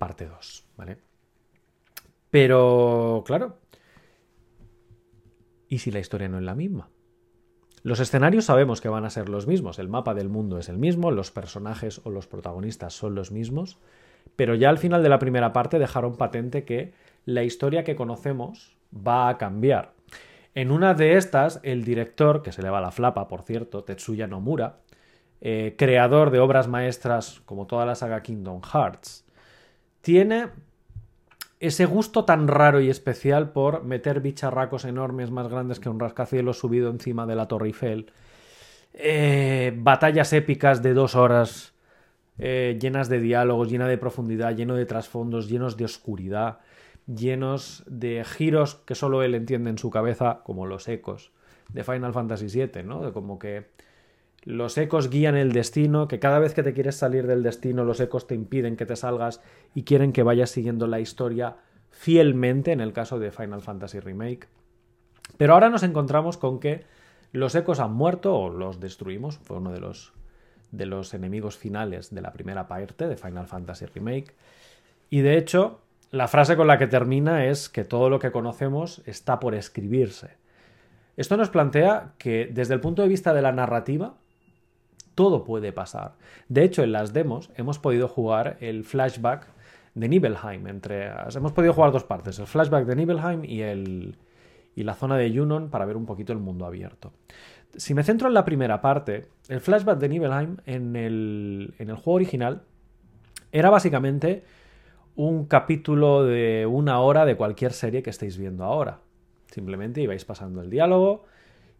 parte 0.00 0.26
2, 0.26 0.64
¿vale? 0.78 0.96
Pero, 2.30 3.22
claro, 3.26 3.58
¿y 5.68 5.76
si 5.78 5.90
la 5.90 5.98
historia 5.98 6.26
no 6.26 6.38
es 6.38 6.44
la 6.44 6.54
misma? 6.54 6.88
Los 7.82 8.00
escenarios 8.00 8.46
sabemos 8.46 8.80
que 8.80 8.88
van 8.88 9.04
a 9.04 9.10
ser 9.10 9.28
los 9.28 9.46
mismos, 9.46 9.78
el 9.78 9.90
mapa 9.90 10.14
del 10.14 10.30
mundo 10.30 10.56
es 10.58 10.70
el 10.70 10.78
mismo, 10.78 11.10
los 11.10 11.30
personajes 11.30 12.00
o 12.04 12.10
los 12.10 12.26
protagonistas 12.26 12.94
son 12.94 13.14
los 13.14 13.30
mismos, 13.30 13.78
pero 14.36 14.54
ya 14.54 14.70
al 14.70 14.78
final 14.78 15.02
de 15.02 15.10
la 15.10 15.18
primera 15.18 15.52
parte 15.52 15.78
dejaron 15.78 16.16
patente 16.16 16.64
que 16.64 16.94
la 17.26 17.42
historia 17.42 17.84
que 17.84 17.94
conocemos 17.94 18.78
va 18.94 19.28
a 19.28 19.36
cambiar. 19.36 19.92
En 20.54 20.70
una 20.70 20.94
de 20.94 21.18
estas, 21.18 21.60
el 21.62 21.84
director, 21.84 22.42
que 22.42 22.52
se 22.52 22.62
le 22.62 22.70
va 22.70 22.80
la 22.80 22.90
flapa, 22.90 23.28
por 23.28 23.42
cierto, 23.42 23.84
Tetsuya 23.84 24.26
Nomura, 24.26 24.78
eh, 25.42 25.74
creador 25.76 26.30
de 26.30 26.40
obras 26.40 26.68
maestras 26.68 27.42
como 27.44 27.66
toda 27.66 27.84
la 27.84 27.96
saga 27.96 28.22
Kingdom 28.22 28.62
Hearts, 28.62 29.26
tiene 30.00 30.48
ese 31.60 31.84
gusto 31.84 32.24
tan 32.24 32.48
raro 32.48 32.80
y 32.80 32.88
especial 32.88 33.52
por 33.52 33.84
meter 33.84 34.20
bicharracos 34.20 34.86
enormes 34.86 35.30
más 35.30 35.48
grandes 35.48 35.78
que 35.78 35.90
un 35.90 36.00
rascacielos 36.00 36.58
subido 36.58 36.90
encima 36.90 37.26
de 37.26 37.36
la 37.36 37.48
Torre 37.48 37.66
Eiffel. 37.66 38.10
Eh, 38.94 39.72
batallas 39.76 40.32
épicas 40.32 40.82
de 40.82 40.94
dos 40.94 41.14
horas 41.14 41.74
eh, 42.38 42.78
llenas 42.80 43.10
de 43.10 43.20
diálogos, 43.20 43.70
llenas 43.70 43.88
de 43.88 43.98
profundidad, 43.98 44.56
lleno 44.56 44.74
de 44.74 44.86
trasfondos, 44.86 45.48
llenos 45.48 45.76
de 45.76 45.84
oscuridad, 45.84 46.60
llenos 47.06 47.84
de 47.86 48.24
giros 48.24 48.76
que 48.76 48.94
solo 48.94 49.22
él 49.22 49.34
entiende 49.34 49.68
en 49.68 49.76
su 49.76 49.90
cabeza, 49.90 50.40
como 50.44 50.64
los 50.64 50.88
ecos 50.88 51.30
de 51.72 51.84
Final 51.84 52.14
Fantasy 52.14 52.46
VII, 52.46 52.82
¿no? 52.82 53.04
De 53.04 53.12
como 53.12 53.38
que 53.38 53.66
los 54.42 54.78
ecos 54.78 55.10
guían 55.10 55.36
el 55.36 55.52
destino, 55.52 56.08
que 56.08 56.18
cada 56.18 56.38
vez 56.38 56.54
que 56.54 56.62
te 56.62 56.72
quieres 56.72 56.96
salir 56.96 57.26
del 57.26 57.42
destino, 57.42 57.84
los 57.84 58.00
ecos 58.00 58.26
te 58.26 58.34
impiden 58.34 58.76
que 58.76 58.86
te 58.86 58.96
salgas 58.96 59.42
y 59.74 59.84
quieren 59.84 60.12
que 60.12 60.22
vayas 60.22 60.50
siguiendo 60.50 60.86
la 60.86 61.00
historia 61.00 61.56
fielmente, 61.90 62.72
en 62.72 62.80
el 62.80 62.92
caso 62.92 63.18
de 63.18 63.32
Final 63.32 63.60
Fantasy 63.60 64.00
Remake. 64.00 64.48
Pero 65.36 65.54
ahora 65.54 65.68
nos 65.68 65.82
encontramos 65.82 66.38
con 66.38 66.58
que 66.58 66.84
los 67.32 67.54
ecos 67.54 67.80
han 67.80 67.92
muerto 67.92 68.34
o 68.34 68.50
los 68.50 68.80
destruimos, 68.80 69.38
fue 69.38 69.58
uno 69.58 69.72
de 69.72 69.80
los, 69.80 70.12
de 70.72 70.86
los 70.86 71.12
enemigos 71.14 71.56
finales 71.56 72.14
de 72.14 72.22
la 72.22 72.32
primera 72.32 72.66
parte 72.66 73.08
de 73.08 73.16
Final 73.16 73.46
Fantasy 73.46 73.86
Remake. 73.86 74.34
Y 75.10 75.20
de 75.20 75.36
hecho, 75.36 75.80
la 76.10 76.28
frase 76.28 76.56
con 76.56 76.66
la 76.66 76.78
que 76.78 76.86
termina 76.86 77.46
es 77.46 77.68
que 77.68 77.84
todo 77.84 78.08
lo 78.08 78.18
que 78.18 78.32
conocemos 78.32 79.02
está 79.04 79.38
por 79.38 79.54
escribirse. 79.54 80.38
Esto 81.16 81.36
nos 81.36 81.50
plantea 81.50 82.14
que 82.18 82.48
desde 82.50 82.74
el 82.74 82.80
punto 82.80 83.02
de 83.02 83.08
vista 83.08 83.34
de 83.34 83.42
la 83.42 83.52
narrativa, 83.52 84.14
todo 85.14 85.44
puede 85.44 85.72
pasar. 85.72 86.14
De 86.48 86.64
hecho, 86.64 86.82
en 86.82 86.92
las 86.92 87.12
demos 87.12 87.50
hemos 87.56 87.78
podido 87.78 88.08
jugar 88.08 88.56
el 88.60 88.84
flashback 88.84 89.46
de 89.94 90.08
Nibelheim. 90.08 90.66
Entre, 90.66 91.10
hemos 91.34 91.52
podido 91.52 91.72
jugar 91.72 91.92
dos 91.92 92.04
partes, 92.04 92.38
el 92.38 92.46
flashback 92.46 92.86
de 92.86 92.96
Nibelheim 92.96 93.44
y, 93.44 93.62
el, 93.62 94.16
y 94.74 94.82
la 94.82 94.94
zona 94.94 95.16
de 95.16 95.30
Junon 95.30 95.70
para 95.70 95.84
ver 95.84 95.96
un 95.96 96.06
poquito 96.06 96.32
el 96.32 96.38
mundo 96.38 96.66
abierto. 96.66 97.12
Si 97.76 97.94
me 97.94 98.02
centro 98.02 98.28
en 98.28 98.34
la 98.34 98.44
primera 98.44 98.80
parte, 98.80 99.28
el 99.48 99.60
flashback 99.60 99.98
de 99.98 100.08
Nibelheim 100.08 100.56
en 100.66 100.96
el, 100.96 101.74
en 101.78 101.90
el 101.90 101.96
juego 101.96 102.16
original 102.16 102.62
era 103.52 103.70
básicamente 103.70 104.44
un 105.16 105.46
capítulo 105.46 106.24
de 106.24 106.66
una 106.66 107.00
hora 107.00 107.24
de 107.24 107.36
cualquier 107.36 107.72
serie 107.72 108.02
que 108.02 108.10
estéis 108.10 108.38
viendo 108.38 108.64
ahora. 108.64 109.00
Simplemente 109.50 110.00
ibais 110.00 110.24
pasando 110.24 110.62
el 110.62 110.70
diálogo, 110.70 111.24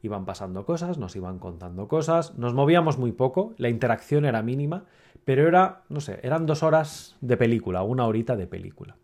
iban 0.02 0.24
pasando 0.24 0.64
cosas, 0.64 0.98
nos 0.98 1.16
iban 1.16 1.38
contando 1.38 1.88
cosas, 1.88 2.36
nos 2.38 2.54
movíamos 2.54 2.98
muy 2.98 3.12
poco, 3.12 3.54
la 3.58 3.68
interacción 3.68 4.24
era 4.24 4.42
mínima, 4.42 4.84
pero 5.24 5.46
era, 5.46 5.82
no 5.88 6.00
sé, 6.00 6.20
eran 6.22 6.46
dos 6.46 6.62
horas 6.62 7.16
de 7.20 7.36
película, 7.36 7.82
una 7.82 8.06
horita 8.06 8.36
de 8.36 8.46
película. 8.46 8.96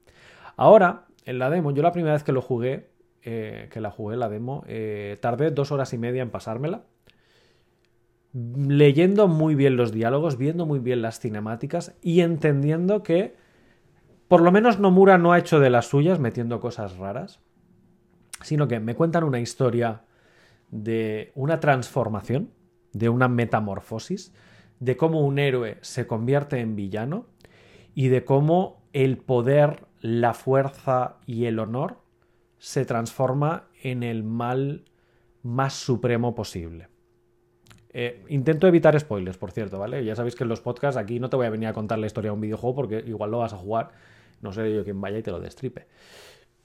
Ahora, 0.56 1.04
en 1.24 1.38
la 1.38 1.50
demo, 1.50 1.72
yo 1.72 1.82
la 1.82 1.92
primera 1.92 2.14
vez 2.14 2.24
que 2.24 2.32
lo 2.32 2.40
jugué, 2.40 2.88
eh, 3.22 3.68
que 3.70 3.80
la 3.80 3.90
jugué 3.90 4.16
la 4.16 4.28
demo, 4.28 4.64
eh, 4.66 5.18
tardé 5.20 5.50
dos 5.50 5.72
horas 5.72 5.92
y 5.92 5.98
media 5.98 6.22
en 6.22 6.30
pasármela, 6.30 6.84
leyendo 8.32 9.28
muy 9.28 9.54
bien 9.54 9.76
los 9.76 9.92
diálogos, 9.92 10.36
viendo 10.36 10.66
muy 10.66 10.78
bien 10.78 11.02
las 11.02 11.20
cinemáticas 11.20 11.96
y 12.02 12.20
entendiendo 12.20 13.02
que 13.02 13.34
por 14.28 14.40
lo 14.40 14.52
menos 14.52 14.78
Nomura 14.78 15.18
no 15.18 15.32
ha 15.32 15.38
hecho 15.38 15.60
de 15.60 15.70
las 15.70 15.86
suyas 15.86 16.18
metiendo 16.18 16.60
cosas 16.60 16.96
raras, 16.96 17.40
sino 18.42 18.68
que 18.68 18.80
me 18.80 18.94
cuentan 18.94 19.24
una 19.24 19.40
historia 19.40 20.02
de 20.70 21.32
una 21.34 21.60
transformación, 21.60 22.50
de 22.92 23.08
una 23.08 23.28
metamorfosis, 23.28 24.32
de 24.80 24.96
cómo 24.96 25.20
un 25.20 25.38
héroe 25.38 25.78
se 25.80 26.06
convierte 26.06 26.60
en 26.60 26.76
villano 26.76 27.26
y 27.94 28.08
de 28.08 28.24
cómo 28.24 28.82
el 28.92 29.18
poder, 29.18 29.86
la 30.00 30.34
fuerza 30.34 31.16
y 31.26 31.46
el 31.46 31.58
honor 31.58 31.98
se 32.58 32.84
transforma 32.84 33.68
en 33.82 34.02
el 34.02 34.24
mal 34.24 34.84
más 35.42 35.74
supremo 35.74 36.34
posible. 36.34 36.88
Eh, 37.90 38.22
intento 38.28 38.66
evitar 38.66 38.98
spoilers, 38.98 39.38
por 39.38 39.52
cierto, 39.52 39.78
¿vale? 39.78 40.04
Ya 40.04 40.14
sabéis 40.14 40.34
que 40.34 40.44
en 40.44 40.48
los 40.48 40.60
podcasts 40.60 40.98
aquí 40.98 41.18
no 41.18 41.30
te 41.30 41.36
voy 41.36 41.46
a 41.46 41.50
venir 41.50 41.68
a 41.68 41.72
contar 41.72 41.98
la 41.98 42.06
historia 42.06 42.30
de 42.30 42.34
un 42.34 42.40
videojuego 42.40 42.74
porque 42.74 43.02
igual 43.06 43.30
lo 43.30 43.38
vas 43.38 43.54
a 43.54 43.56
jugar, 43.56 43.92
no 44.42 44.52
sé 44.52 44.74
yo 44.74 44.84
quién 44.84 45.00
vaya 45.00 45.18
y 45.18 45.22
te 45.22 45.30
lo 45.30 45.40
destripe. 45.40 45.86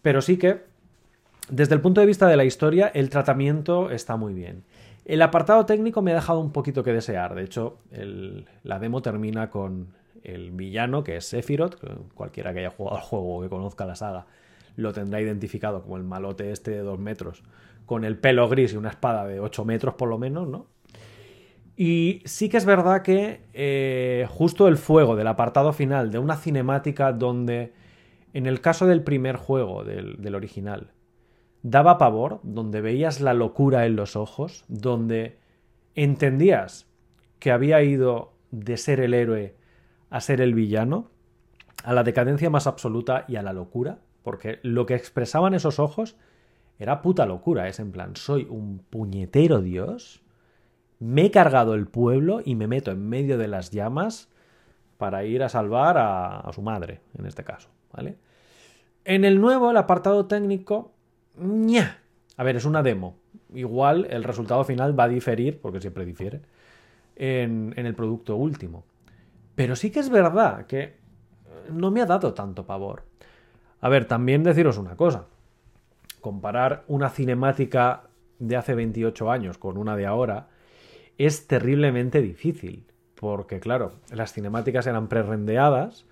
Pero 0.02 0.22
sí 0.22 0.38
que 0.38 0.64
desde 1.52 1.76
el 1.76 1.82
punto 1.82 2.02
de 2.02 2.08
vista 2.08 2.28
de 2.28 2.38
la 2.38 2.46
historia, 2.46 2.88
el 2.94 3.10
tratamiento 3.10 3.92
está 3.92 4.16
muy 4.16 4.34
bien. 4.34 4.64
El 5.06 5.22
apartado 5.22 5.66
técnico 5.66 6.02
me 6.02 6.12
ha 6.12 6.16
dejado 6.16 6.40
un 6.40 6.52
poquito 6.52 6.84
que 6.84 6.94
desear. 6.94 7.36
De 7.36 7.44
hecho, 7.44 7.78
la 8.64 8.80
demo 8.80 9.02
termina 9.02 9.50
con 9.50 9.94
el 10.24 10.52
villano, 10.52 11.04
que 11.04 11.18
es 11.18 11.26
Sephiroth. 11.26 11.76
Cualquiera 12.14 12.54
que 12.54 12.60
haya 12.60 12.70
jugado 12.70 12.98
al 12.98 13.04
juego 13.04 13.38
o 13.38 13.42
que 13.42 13.50
conozca 13.50 13.86
la 13.86 13.96
saga 13.96 14.26
lo 14.76 14.94
tendrá 14.94 15.22
identificado 15.22 15.82
como 15.82 15.98
el 15.98 16.04
malote 16.04 16.52
este 16.52 16.72
de 16.72 16.80
dos 16.80 17.00
metros, 17.00 17.44
con 17.86 18.06
el 18.06 18.18
pelo 18.18 18.48
gris 18.48 18.74
y 18.74 18.78
una 18.78 18.90
espada 18.90 19.26
de 19.26 19.40
8 19.40 19.66
metros 19.66 19.96
por 19.96 20.10
lo 20.10 20.18
menos, 20.18 20.48
¿no? 20.48 20.68
Y 21.76 22.22
sí 22.26 22.48
que 22.48 22.58
es 22.58 22.66
verdad 22.66 23.02
que 23.02 23.42
eh, 23.54 24.28
justo 24.30 24.68
el 24.68 24.78
fuego 24.78 25.16
del 25.16 25.28
apartado 25.28 25.74
final 25.74 26.12
de 26.12 26.20
una 26.20 26.36
cinemática 26.36 27.12
donde, 27.12 27.74
en 28.34 28.46
el 28.46 28.62
caso 28.62 28.86
del 28.86 29.04
primer 29.04 29.36
juego, 29.36 29.84
del 29.84 30.36
original, 30.36 30.92
daba 31.64 31.98
pavor, 31.98 32.40
donde 32.44 32.82
veías 32.82 33.22
la 33.22 33.34
locura 33.34 33.86
en 33.86 33.96
los 33.96 34.16
ojos, 34.16 34.66
donde 34.68 35.40
entendías 35.96 36.88
que 37.40 37.52
había 37.52 37.82
ido 37.84 38.34
de 38.52 38.78
ser 38.78 39.00
el 39.00 39.14
héroe 39.14 39.56
a 40.10 40.22
ser 40.22 40.42
el 40.42 40.54
villano, 40.54 41.10
a 41.84 41.94
la 41.94 42.04
decadencia 42.04 42.50
más 42.50 42.68
absoluta 42.68 43.26
y 43.28 43.38
a 43.38 43.42
la 43.42 43.54
locura, 43.54 44.00
porque 44.24 44.60
lo 44.62 44.86
que 44.86 44.96
expresaban 44.96 45.54
esos 45.54 45.80
ojos 45.80 46.18
era 46.80 47.02
puta 47.02 47.26
locura, 47.26 47.68
es 47.68 47.80
en 47.80 47.92
plan, 47.92 48.16
soy 48.16 48.48
un 48.50 48.80
puñetero 48.80 49.62
dios, 49.62 50.22
me 51.00 51.26
he 51.26 51.32
cargado 51.32 51.74
el 51.74 51.88
pueblo 51.88 52.42
y 52.44 52.56
me 52.56 52.68
meto 52.68 52.92
en 52.92 53.08
medio 53.08 53.38
de 53.38 53.48
las 53.48 53.72
llamas 53.72 54.30
para 54.98 55.24
ir 55.24 55.42
a 55.42 55.50
salvar 55.50 55.98
a, 55.98 56.40
a 56.40 56.54
su 56.54 56.62
madre, 56.62 57.02
en 57.18 57.26
este 57.26 57.44
caso, 57.44 57.70
¿vale? 57.92 58.18
En 59.04 59.26
el 59.26 59.42
nuevo, 59.42 59.72
el 59.72 59.78
apartado 59.78 60.28
técnico, 60.28 60.92
a 62.38 62.44
ver, 62.44 62.56
es 62.56 62.66
una 62.66 62.84
demo. 62.84 63.18
Igual 63.54 64.08
el 64.10 64.24
resultado 64.24 64.64
final 64.64 64.98
va 64.98 65.06
a 65.06 65.10
diferir, 65.10 65.60
porque 65.60 65.82
siempre 65.82 66.06
difiere, 66.06 66.42
en, 67.16 67.74
en 67.76 67.86
el 67.86 67.96
producto 67.96 68.36
último. 68.36 68.86
Pero 69.56 69.76
sí 69.76 69.92
que 69.92 70.00
es 70.00 70.10
verdad 70.10 70.66
que 70.66 70.96
no 71.72 71.92
me 71.92 72.02
ha 72.02 72.06
dado 72.06 72.34
tanto 72.34 72.66
pavor. 72.66 73.04
A 73.80 73.90
ver, 73.90 74.06
también 74.06 74.44
deciros 74.44 74.78
una 74.78 74.96
cosa. 74.96 75.26
Comparar 76.22 76.84
una 76.88 77.10
cinemática 77.10 78.04
de 78.40 78.56
hace 78.56 78.76
28 78.76 79.32
años 79.32 79.58
con 79.58 79.78
una 79.78 79.96
de 79.96 80.06
ahora 80.06 80.48
es 81.18 81.48
terriblemente 81.48 82.22
difícil. 82.22 82.86
Porque, 83.16 83.60
claro, 83.60 83.94
las 84.12 84.34
cinemáticas 84.34 84.88
eran 84.88 85.08
prerendeadas 85.08 86.06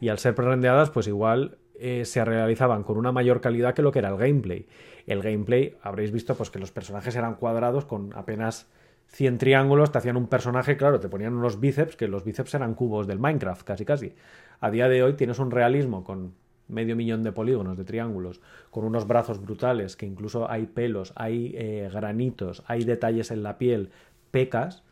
y 0.00 0.08
al 0.08 0.18
ser 0.18 0.34
prerendeadas, 0.34 0.90
pues 0.90 1.08
igual 1.08 1.58
eh, 1.82 2.04
se 2.04 2.24
realizaban 2.24 2.84
con 2.84 2.96
una 2.96 3.10
mayor 3.10 3.40
calidad 3.40 3.74
que 3.74 3.82
lo 3.82 3.90
que 3.90 3.98
era 3.98 4.10
el 4.10 4.16
gameplay. 4.16 4.68
El 5.06 5.20
gameplay, 5.20 5.76
habréis 5.82 6.12
visto 6.12 6.36
pues, 6.36 6.48
que 6.48 6.60
los 6.60 6.70
personajes 6.70 7.16
eran 7.16 7.34
cuadrados 7.34 7.84
con 7.84 8.14
apenas 8.14 8.68
100 9.08 9.38
triángulos, 9.38 9.90
te 9.90 9.98
hacían 9.98 10.16
un 10.16 10.28
personaje, 10.28 10.76
claro, 10.76 11.00
te 11.00 11.08
ponían 11.08 11.34
unos 11.34 11.58
bíceps, 11.58 11.96
que 11.96 12.06
los 12.06 12.24
bíceps 12.24 12.54
eran 12.54 12.74
cubos 12.74 13.08
del 13.08 13.18
Minecraft, 13.18 13.62
casi 13.64 13.84
casi. 13.84 14.14
A 14.60 14.70
día 14.70 14.88
de 14.88 15.02
hoy 15.02 15.14
tienes 15.14 15.40
un 15.40 15.50
realismo 15.50 16.04
con 16.04 16.34
medio 16.68 16.94
millón 16.94 17.24
de 17.24 17.32
polígonos, 17.32 17.76
de 17.76 17.84
triángulos, 17.84 18.40
con 18.70 18.84
unos 18.84 19.08
brazos 19.08 19.42
brutales, 19.42 19.96
que 19.96 20.06
incluso 20.06 20.48
hay 20.48 20.66
pelos, 20.66 21.12
hay 21.16 21.52
eh, 21.56 21.90
granitos, 21.92 22.62
hay 22.68 22.84
detalles 22.84 23.32
en 23.32 23.42
la 23.42 23.58
piel, 23.58 23.90
pecas, 24.30 24.84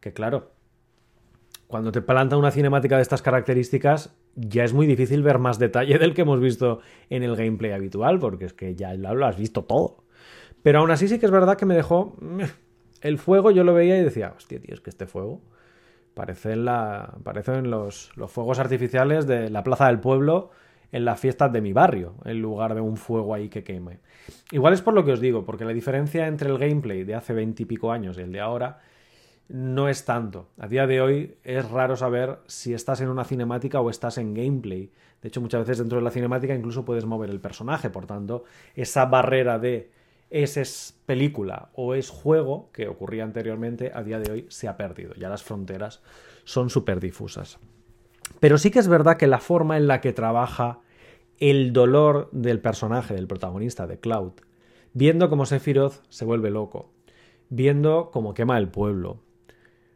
que 0.00 0.12
claro, 0.12 0.50
cuando 1.68 1.92
te 1.92 2.02
planta 2.02 2.36
una 2.36 2.50
cinemática 2.50 2.96
de 2.96 3.02
estas 3.02 3.22
características, 3.22 4.14
ya 4.34 4.64
es 4.64 4.72
muy 4.72 4.86
difícil 4.86 5.22
ver 5.22 5.38
más 5.38 5.58
detalle 5.58 5.98
del 6.00 6.14
que 6.14 6.22
hemos 6.22 6.40
visto 6.40 6.80
en 7.10 7.22
el 7.22 7.36
gameplay 7.36 7.72
habitual, 7.72 8.18
porque 8.18 8.46
es 8.46 8.52
que 8.52 8.74
ya 8.74 8.94
lo 8.94 9.26
has 9.26 9.36
visto 9.36 9.64
todo. 9.64 10.04
Pero 10.62 10.80
aún 10.80 10.90
así 10.90 11.08
sí 11.08 11.18
que 11.18 11.26
es 11.26 11.32
verdad 11.32 11.56
que 11.56 11.66
me 11.66 11.74
dejó... 11.74 12.16
El 13.00 13.18
fuego 13.18 13.50
yo 13.50 13.64
lo 13.64 13.74
veía 13.74 13.98
y 13.98 14.04
decía, 14.04 14.32
hostia, 14.36 14.60
tío, 14.60 14.72
es 14.72 14.80
que 14.80 14.90
este 14.90 15.06
fuego 15.06 15.40
parece 16.14 16.52
en, 16.52 16.64
la, 16.64 17.18
los, 17.64 18.12
los 18.14 18.30
fuegos 18.30 18.60
artificiales 18.60 19.26
de 19.26 19.50
la 19.50 19.64
plaza 19.64 19.88
del 19.88 19.98
pueblo 19.98 20.50
en 20.92 21.04
las 21.04 21.18
fiestas 21.18 21.52
de 21.52 21.60
mi 21.60 21.72
barrio, 21.72 22.14
en 22.24 22.40
lugar 22.40 22.74
de 22.74 22.80
un 22.80 22.96
fuego 22.96 23.34
ahí 23.34 23.48
que 23.48 23.64
queme. 23.64 23.98
Igual 24.52 24.74
es 24.74 24.82
por 24.82 24.94
lo 24.94 25.04
que 25.04 25.12
os 25.12 25.20
digo, 25.20 25.44
porque 25.44 25.64
la 25.64 25.72
diferencia 25.72 26.26
entre 26.26 26.50
el 26.50 26.58
gameplay 26.58 27.02
de 27.02 27.14
hace 27.14 27.32
veintipico 27.32 27.90
años 27.90 28.18
y 28.18 28.20
el 28.20 28.30
de 28.30 28.40
ahora 28.40 28.78
no 29.52 29.90
es 29.90 30.06
tanto. 30.06 30.48
A 30.58 30.66
día 30.66 30.86
de 30.86 31.02
hoy 31.02 31.36
es 31.44 31.70
raro 31.70 31.94
saber 31.94 32.38
si 32.46 32.72
estás 32.72 33.02
en 33.02 33.10
una 33.10 33.24
cinemática 33.24 33.82
o 33.82 33.90
estás 33.90 34.16
en 34.16 34.32
gameplay. 34.32 34.90
De 35.20 35.28
hecho, 35.28 35.42
muchas 35.42 35.60
veces 35.60 35.76
dentro 35.76 35.98
de 35.98 36.04
la 36.04 36.10
cinemática 36.10 36.54
incluso 36.54 36.86
puedes 36.86 37.04
mover 37.04 37.28
el 37.28 37.38
personaje. 37.38 37.90
Por 37.90 38.06
tanto, 38.06 38.44
esa 38.74 39.04
barrera 39.04 39.58
de 39.58 39.90
es, 40.30 40.98
película 41.04 41.68
o 41.74 41.94
es 41.94 42.08
juego 42.08 42.70
que 42.72 42.88
ocurría 42.88 43.24
anteriormente, 43.24 43.92
a 43.94 44.02
día 44.02 44.18
de 44.18 44.32
hoy 44.32 44.46
se 44.48 44.68
ha 44.68 44.78
perdido. 44.78 45.12
Ya 45.16 45.28
las 45.28 45.42
fronteras 45.42 46.00
son 46.44 46.70
súper 46.70 46.98
difusas. 46.98 47.58
Pero 48.40 48.56
sí 48.56 48.70
que 48.70 48.78
es 48.78 48.88
verdad 48.88 49.18
que 49.18 49.26
la 49.26 49.38
forma 49.38 49.76
en 49.76 49.86
la 49.86 50.00
que 50.00 50.14
trabaja 50.14 50.78
el 51.40 51.74
dolor 51.74 52.30
del 52.32 52.58
personaje, 52.58 53.12
del 53.12 53.26
protagonista, 53.26 53.86
de 53.86 54.00
Cloud, 54.00 54.32
viendo 54.94 55.28
cómo 55.28 55.44
Sephiroth 55.44 56.00
se 56.08 56.24
vuelve 56.24 56.50
loco, 56.50 56.90
viendo 57.50 58.10
cómo 58.10 58.32
quema 58.32 58.56
el 58.56 58.68
pueblo, 58.68 59.20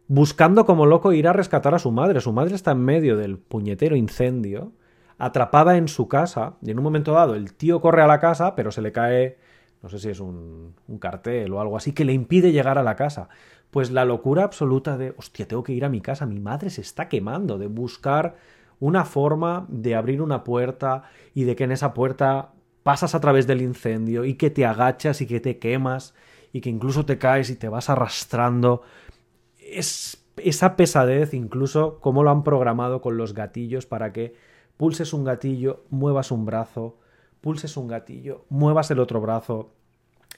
buscando 0.08 0.66
como 0.66 0.86
loco 0.86 1.12
ir 1.12 1.28
a 1.28 1.32
rescatar 1.32 1.74
a 1.74 1.78
su 1.78 1.90
madre. 1.90 2.20
Su 2.20 2.32
madre 2.32 2.54
está 2.54 2.72
en 2.72 2.80
medio 2.80 3.16
del 3.16 3.38
puñetero 3.38 3.96
incendio, 3.96 4.72
atrapada 5.18 5.76
en 5.76 5.88
su 5.88 6.08
casa, 6.08 6.54
y 6.62 6.70
en 6.70 6.78
un 6.78 6.84
momento 6.84 7.12
dado 7.12 7.34
el 7.34 7.54
tío 7.54 7.80
corre 7.80 8.02
a 8.02 8.06
la 8.06 8.20
casa, 8.20 8.54
pero 8.54 8.70
se 8.70 8.82
le 8.82 8.92
cae, 8.92 9.38
no 9.82 9.88
sé 9.88 9.98
si 9.98 10.10
es 10.10 10.20
un, 10.20 10.74
cartel 11.00 11.52
o 11.52 11.60
algo 11.60 11.76
así, 11.76 11.92
que 11.92 12.04
le 12.04 12.12
impide 12.12 12.52
llegar 12.52 12.78
a 12.78 12.82
la 12.82 12.96
casa. 12.96 13.28
Pues 13.70 13.90
la 13.90 14.04
locura 14.04 14.44
absoluta 14.44 14.96
de, 14.96 15.14
hostia, 15.16 15.48
tengo 15.48 15.62
que 15.62 15.72
ir 15.72 15.84
a 15.84 15.88
mi 15.88 16.00
casa, 16.00 16.26
mi 16.26 16.38
madre 16.38 16.70
se 16.70 16.80
está 16.80 17.08
quemando, 17.08 17.58
de 17.58 17.66
buscar 17.66 18.36
una 18.78 19.04
forma 19.04 19.66
de 19.68 19.94
abrir 19.94 20.22
una 20.22 20.44
puerta 20.44 21.04
y 21.34 21.44
de 21.44 21.56
que 21.56 21.64
en 21.64 21.72
esa 21.72 21.94
puerta 21.94 22.52
pasas 22.82 23.14
a 23.14 23.20
través 23.20 23.46
del 23.46 23.62
incendio 23.62 24.24
y 24.24 24.34
que 24.34 24.50
te 24.50 24.64
agachas 24.64 25.20
y 25.20 25.26
que 25.26 25.40
te 25.40 25.58
quemas 25.58 26.14
y 26.52 26.60
que 26.60 26.70
incluso 26.70 27.04
te 27.04 27.18
caes 27.18 27.50
y 27.50 27.56
te 27.56 27.68
vas 27.68 27.90
arrastrando 27.90 28.82
es 29.72 30.24
esa 30.36 30.76
pesadez, 30.76 31.34
incluso 31.34 31.98
cómo 32.00 32.22
lo 32.22 32.30
han 32.30 32.44
programado 32.44 33.00
con 33.00 33.16
los 33.16 33.34
gatillos 33.34 33.86
para 33.86 34.12
que 34.12 34.34
pulses 34.76 35.12
un 35.12 35.24
gatillo, 35.24 35.84
muevas 35.90 36.30
un 36.30 36.44
brazo, 36.44 36.98
pulses 37.40 37.76
un 37.76 37.88
gatillo, 37.88 38.44
muevas 38.48 38.90
el 38.90 38.98
otro 38.98 39.20
brazo. 39.20 39.72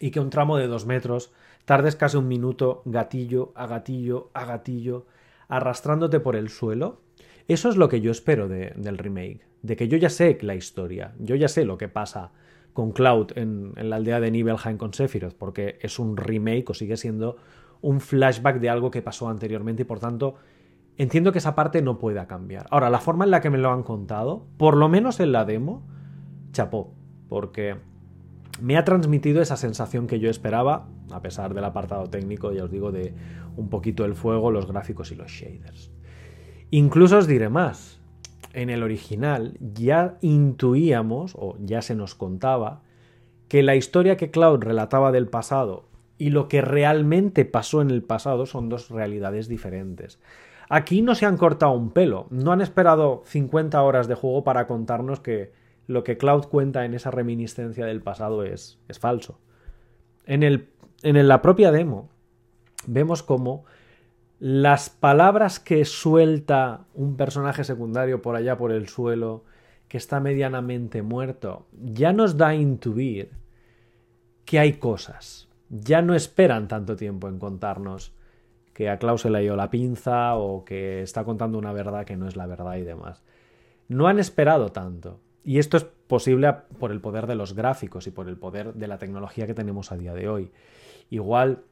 y 0.00 0.12
que 0.12 0.20
un 0.20 0.30
tramo 0.30 0.56
de 0.56 0.68
dos 0.68 0.86
metros 0.86 1.32
tardes 1.64 1.96
casi 1.96 2.16
un 2.16 2.28
minuto 2.28 2.82
gatillo 2.84 3.52
a 3.56 3.66
gatillo 3.66 4.30
a 4.32 4.44
gatillo 4.44 5.06
arrastrándote 5.48 6.20
por 6.20 6.36
el 6.36 6.50
suelo. 6.50 7.00
Eso 7.48 7.68
es 7.68 7.76
lo 7.76 7.88
que 7.88 8.00
yo 8.00 8.10
espero 8.12 8.48
del 8.48 8.98
remake, 8.98 9.40
de 9.62 9.76
que 9.76 9.88
yo 9.88 9.96
ya 9.96 10.10
sé 10.10 10.38
la 10.42 10.54
historia, 10.54 11.14
yo 11.18 11.34
ya 11.34 11.48
sé 11.48 11.64
lo 11.64 11.78
que 11.78 11.88
pasa 11.88 12.30
con 12.74 12.92
Cloud 12.92 13.32
en, 13.34 13.72
la 13.76 13.96
aldea 13.96 14.20
de 14.20 14.30
Nibelheim 14.30 14.76
con 14.76 14.94
Sephiroth, 14.94 15.34
porque 15.34 15.78
es 15.80 15.98
un 15.98 16.16
remake 16.16 16.70
o 16.70 16.74
sigue 16.74 16.96
siendo 16.96 17.36
un 17.80 18.00
flashback 18.00 18.60
de 18.60 18.70
algo 18.70 18.90
que 18.90 19.02
pasó 19.02 19.28
anteriormente 19.28 19.82
y 19.82 19.84
por 19.84 20.00
tanto 20.00 20.34
entiendo 20.96 21.32
que 21.32 21.38
esa 21.38 21.54
parte 21.54 21.80
no 21.80 21.98
pueda 21.98 22.26
cambiar. 22.26 22.66
Ahora, 22.70 22.90
la 22.90 22.98
forma 22.98 23.24
en 23.24 23.30
la 23.30 23.40
que 23.40 23.50
me 23.50 23.58
lo 23.58 23.70
han 23.70 23.82
contado, 23.82 24.46
por 24.56 24.76
lo 24.76 24.88
menos 24.88 25.20
en 25.20 25.32
la 25.32 25.44
demo, 25.44 25.86
chapó, 26.52 26.92
porque 27.28 27.76
me 28.60 28.76
ha 28.76 28.84
transmitido 28.84 29.40
esa 29.40 29.56
sensación 29.56 30.06
que 30.06 30.18
yo 30.18 30.28
esperaba, 30.28 30.88
a 31.12 31.22
pesar 31.22 31.54
del 31.54 31.64
apartado 31.64 32.08
técnico, 32.08 32.52
ya 32.52 32.64
os 32.64 32.70
digo, 32.70 32.90
de 32.90 33.14
un 33.56 33.68
poquito 33.68 34.04
el 34.04 34.14
fuego, 34.14 34.50
los 34.50 34.66
gráficos 34.66 35.12
y 35.12 35.14
los 35.14 35.30
shaders. 35.30 35.92
Incluso 36.70 37.18
os 37.18 37.26
diré 37.26 37.48
más, 37.48 38.00
en 38.52 38.68
el 38.70 38.82
original 38.82 39.56
ya 39.60 40.18
intuíamos, 40.20 41.34
o 41.38 41.56
ya 41.60 41.80
se 41.80 41.94
nos 41.94 42.16
contaba, 42.16 42.82
que 43.46 43.62
la 43.62 43.76
historia 43.76 44.16
que 44.16 44.30
Cloud 44.30 44.62
relataba 44.62 45.12
del 45.12 45.28
pasado 45.28 45.87
y 46.18 46.30
lo 46.30 46.48
que 46.48 46.60
realmente 46.60 47.44
pasó 47.44 47.80
en 47.80 47.90
el 47.90 48.02
pasado 48.02 48.44
son 48.44 48.68
dos 48.68 48.90
realidades 48.90 49.48
diferentes. 49.48 50.18
Aquí 50.68 51.00
no 51.00 51.14
se 51.14 51.24
han 51.24 51.38
cortado 51.38 51.72
un 51.72 51.90
pelo, 51.90 52.26
no 52.30 52.52
han 52.52 52.60
esperado 52.60 53.22
50 53.24 53.80
horas 53.82 54.08
de 54.08 54.14
juego 54.14 54.44
para 54.44 54.66
contarnos 54.66 55.20
que 55.20 55.52
lo 55.86 56.04
que 56.04 56.18
Cloud 56.18 56.44
cuenta 56.44 56.84
en 56.84 56.92
esa 56.92 57.10
reminiscencia 57.10 57.86
del 57.86 58.02
pasado 58.02 58.44
es, 58.44 58.78
es 58.88 58.98
falso. 58.98 59.38
En, 60.26 60.42
el, 60.42 60.68
en 61.02 61.26
la 61.26 61.40
propia 61.40 61.72
demo 61.72 62.10
vemos 62.86 63.22
como 63.22 63.64
las 64.38 64.90
palabras 64.90 65.58
que 65.58 65.84
suelta 65.84 66.84
un 66.94 67.16
personaje 67.16 67.64
secundario 67.64 68.20
por 68.20 68.36
allá 68.36 68.58
por 68.58 68.70
el 68.70 68.88
suelo, 68.88 69.44
que 69.88 69.96
está 69.96 70.20
medianamente 70.20 71.00
muerto, 71.00 71.66
ya 71.72 72.12
nos 72.12 72.36
da 72.36 72.48
a 72.48 72.54
intuir 72.54 73.30
que 74.44 74.58
hay 74.58 74.74
cosas. 74.74 75.47
Ya 75.70 76.02
no 76.02 76.14
esperan 76.14 76.68
tanto 76.68 76.96
tiempo 76.96 77.28
en 77.28 77.38
contarnos 77.38 78.12
que 78.72 78.88
a 78.88 78.98
Klaus 78.98 79.22
se 79.22 79.30
le 79.30 79.42
ido 79.42 79.56
la 79.56 79.70
pinza 79.70 80.36
o 80.36 80.64
que 80.64 81.02
está 81.02 81.24
contando 81.24 81.58
una 81.58 81.72
verdad 81.72 82.04
que 82.04 82.16
no 82.16 82.28
es 82.28 82.36
la 82.36 82.46
verdad 82.46 82.76
y 82.76 82.82
demás. 82.82 83.22
No 83.88 84.06
han 84.06 84.18
esperado 84.18 84.70
tanto. 84.70 85.20
Y 85.44 85.58
esto 85.58 85.76
es 85.76 85.84
posible 85.84 86.52
por 86.78 86.92
el 86.92 87.00
poder 87.00 87.26
de 87.26 87.34
los 87.34 87.54
gráficos 87.54 88.06
y 88.06 88.10
por 88.10 88.28
el 88.28 88.36
poder 88.36 88.74
de 88.74 88.86
la 88.86 88.98
tecnología 88.98 89.46
que 89.46 89.54
tenemos 89.54 89.92
a 89.92 89.96
día 89.96 90.14
de 90.14 90.28
hoy. 90.28 90.52
Igual 91.10 91.64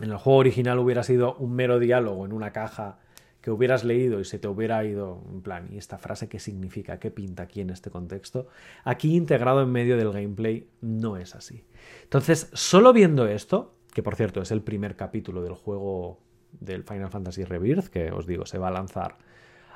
en 0.00 0.10
el 0.10 0.16
juego 0.16 0.38
original 0.38 0.78
hubiera 0.78 1.02
sido 1.02 1.34
un 1.34 1.54
mero 1.54 1.78
diálogo 1.78 2.24
en 2.24 2.32
una 2.32 2.52
caja 2.52 2.98
que 3.42 3.50
hubieras 3.50 3.84
leído 3.84 4.20
y 4.20 4.24
se 4.24 4.38
te 4.38 4.48
hubiera 4.48 4.82
ido 4.84 5.22
en 5.30 5.42
plan, 5.42 5.68
¿y 5.70 5.76
esta 5.76 5.98
frase 5.98 6.28
qué 6.28 6.38
significa? 6.38 6.98
¿Qué 6.98 7.10
pinta 7.10 7.42
aquí 7.42 7.60
en 7.60 7.70
este 7.70 7.90
contexto? 7.90 8.46
Aquí 8.84 9.16
integrado 9.16 9.62
en 9.62 9.70
medio 9.70 9.96
del 9.96 10.12
gameplay 10.12 10.68
no 10.80 11.16
es 11.16 11.34
así. 11.34 11.64
Entonces, 12.04 12.48
solo 12.52 12.92
viendo 12.92 13.26
esto, 13.26 13.74
que 13.92 14.02
por 14.02 14.14
cierto 14.14 14.40
es 14.40 14.52
el 14.52 14.62
primer 14.62 14.96
capítulo 14.96 15.42
del 15.42 15.54
juego 15.54 16.20
del 16.52 16.84
Final 16.84 17.10
Fantasy 17.10 17.44
Rebirth, 17.44 17.88
que 17.88 18.12
os 18.12 18.26
digo, 18.26 18.46
se 18.46 18.58
va 18.58 18.68
a 18.68 18.72
lanzar 18.72 19.18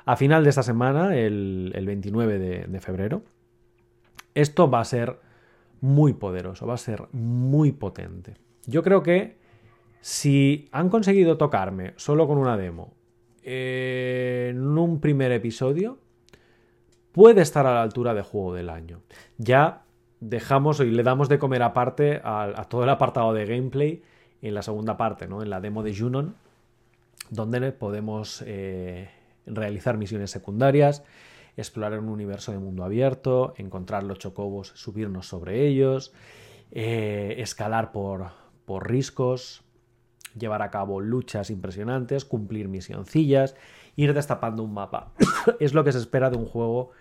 a 0.07 0.15
final 0.15 0.45
de 0.45 0.51
esta 0.51 0.63
semana, 0.63 1.17
el, 1.17 1.83
29 1.85 2.39
de, 2.39 2.79
febrero, 2.79 3.23
esto 4.35 4.71
va 4.71 4.79
a 4.79 4.85
ser 4.85 5.19
muy 5.81 6.13
poderoso, 6.13 6.65
va 6.65 6.75
a 6.75 6.77
ser 6.77 7.09
muy 7.11 7.73
potente. 7.73 8.35
Yo 8.65 8.83
creo 8.83 9.03
que 9.03 9.37
si 9.99 10.69
han 10.71 10.87
conseguido 10.87 11.37
tocarme 11.37 11.93
solo 11.97 12.25
con 12.25 12.37
una 12.37 12.55
demo 12.55 12.93
en 13.49 14.77
un 14.77 14.99
primer 14.99 15.31
episodio, 15.31 15.99
puede 17.13 17.41
estar 17.41 17.65
a 17.65 17.75
la 17.75 17.81
altura 17.81 18.13
de 18.13 18.21
juego 18.21 18.53
del 18.53 18.69
año. 18.69 18.99
Ya 19.37 19.85
dejamos 20.19 20.81
y 20.81 20.91
le 20.91 21.01
damos 21.01 21.29
de 21.29 21.39
comer 21.39 21.63
aparte 21.63 22.19
a, 22.25 22.65
todo 22.67 22.83
el 22.83 22.89
apartado 22.89 23.33
de 23.33 23.45
gameplay 23.45 24.03
en 24.41 24.53
la 24.53 24.61
segunda 24.63 24.97
parte, 24.97 25.27
¿no? 25.27 25.41
en 25.41 25.49
la 25.49 25.61
demo 25.61 25.81
de 25.81 25.95
Junon, 25.95 26.35
donde 27.29 27.71
podemos 27.71 28.43
eh, 28.45 29.09
realizar 29.45 29.97
misiones 29.97 30.29
secundarias, 30.29 31.05
explorar 31.55 31.99
un 31.99 32.09
universo 32.09 32.51
de 32.51 32.59
mundo 32.59 32.83
abierto, 32.83 33.53
encontrar 33.55 34.03
los 34.03 34.19
chocobos, 34.19 34.73
subirnos 34.75 35.25
sobre 35.25 35.65
ellos, 35.65 36.13
eh, 36.71 37.35
escalar 37.37 37.93
por, 37.93 38.27
por 38.65 38.89
riscos, 38.89 39.63
llevar 40.37 40.61
a 40.61 40.71
cabo 40.71 41.01
luchas 41.01 41.49
impresionantes, 41.49 42.25
cumplir 42.25 42.67
misioncillas, 42.67 43.55
ir 43.95 44.13
destapando 44.13 44.63
un 44.63 44.73
mapa. 44.73 45.13
es 45.59 45.73
lo 45.73 45.83
que 45.83 45.91
se 45.91 45.99
espera 45.99 46.29
de 46.29 46.37
un 46.37 46.45
juego 46.45 46.91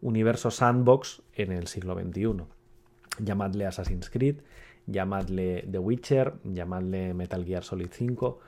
universo 0.00 0.50
sandbox 0.50 1.22
en 1.34 1.52
el 1.52 1.66
siglo 1.66 1.98
XXI. 1.98 2.44
Llamadle 3.20 3.66
Assassin's 3.66 4.10
Creed, 4.10 4.40
llamadle 4.86 5.66
The 5.70 5.78
Witcher, 5.78 6.34
llamadle 6.44 7.14
Metal 7.14 7.44
Gear 7.44 7.64
Solid 7.64 7.90
5. 7.90 8.38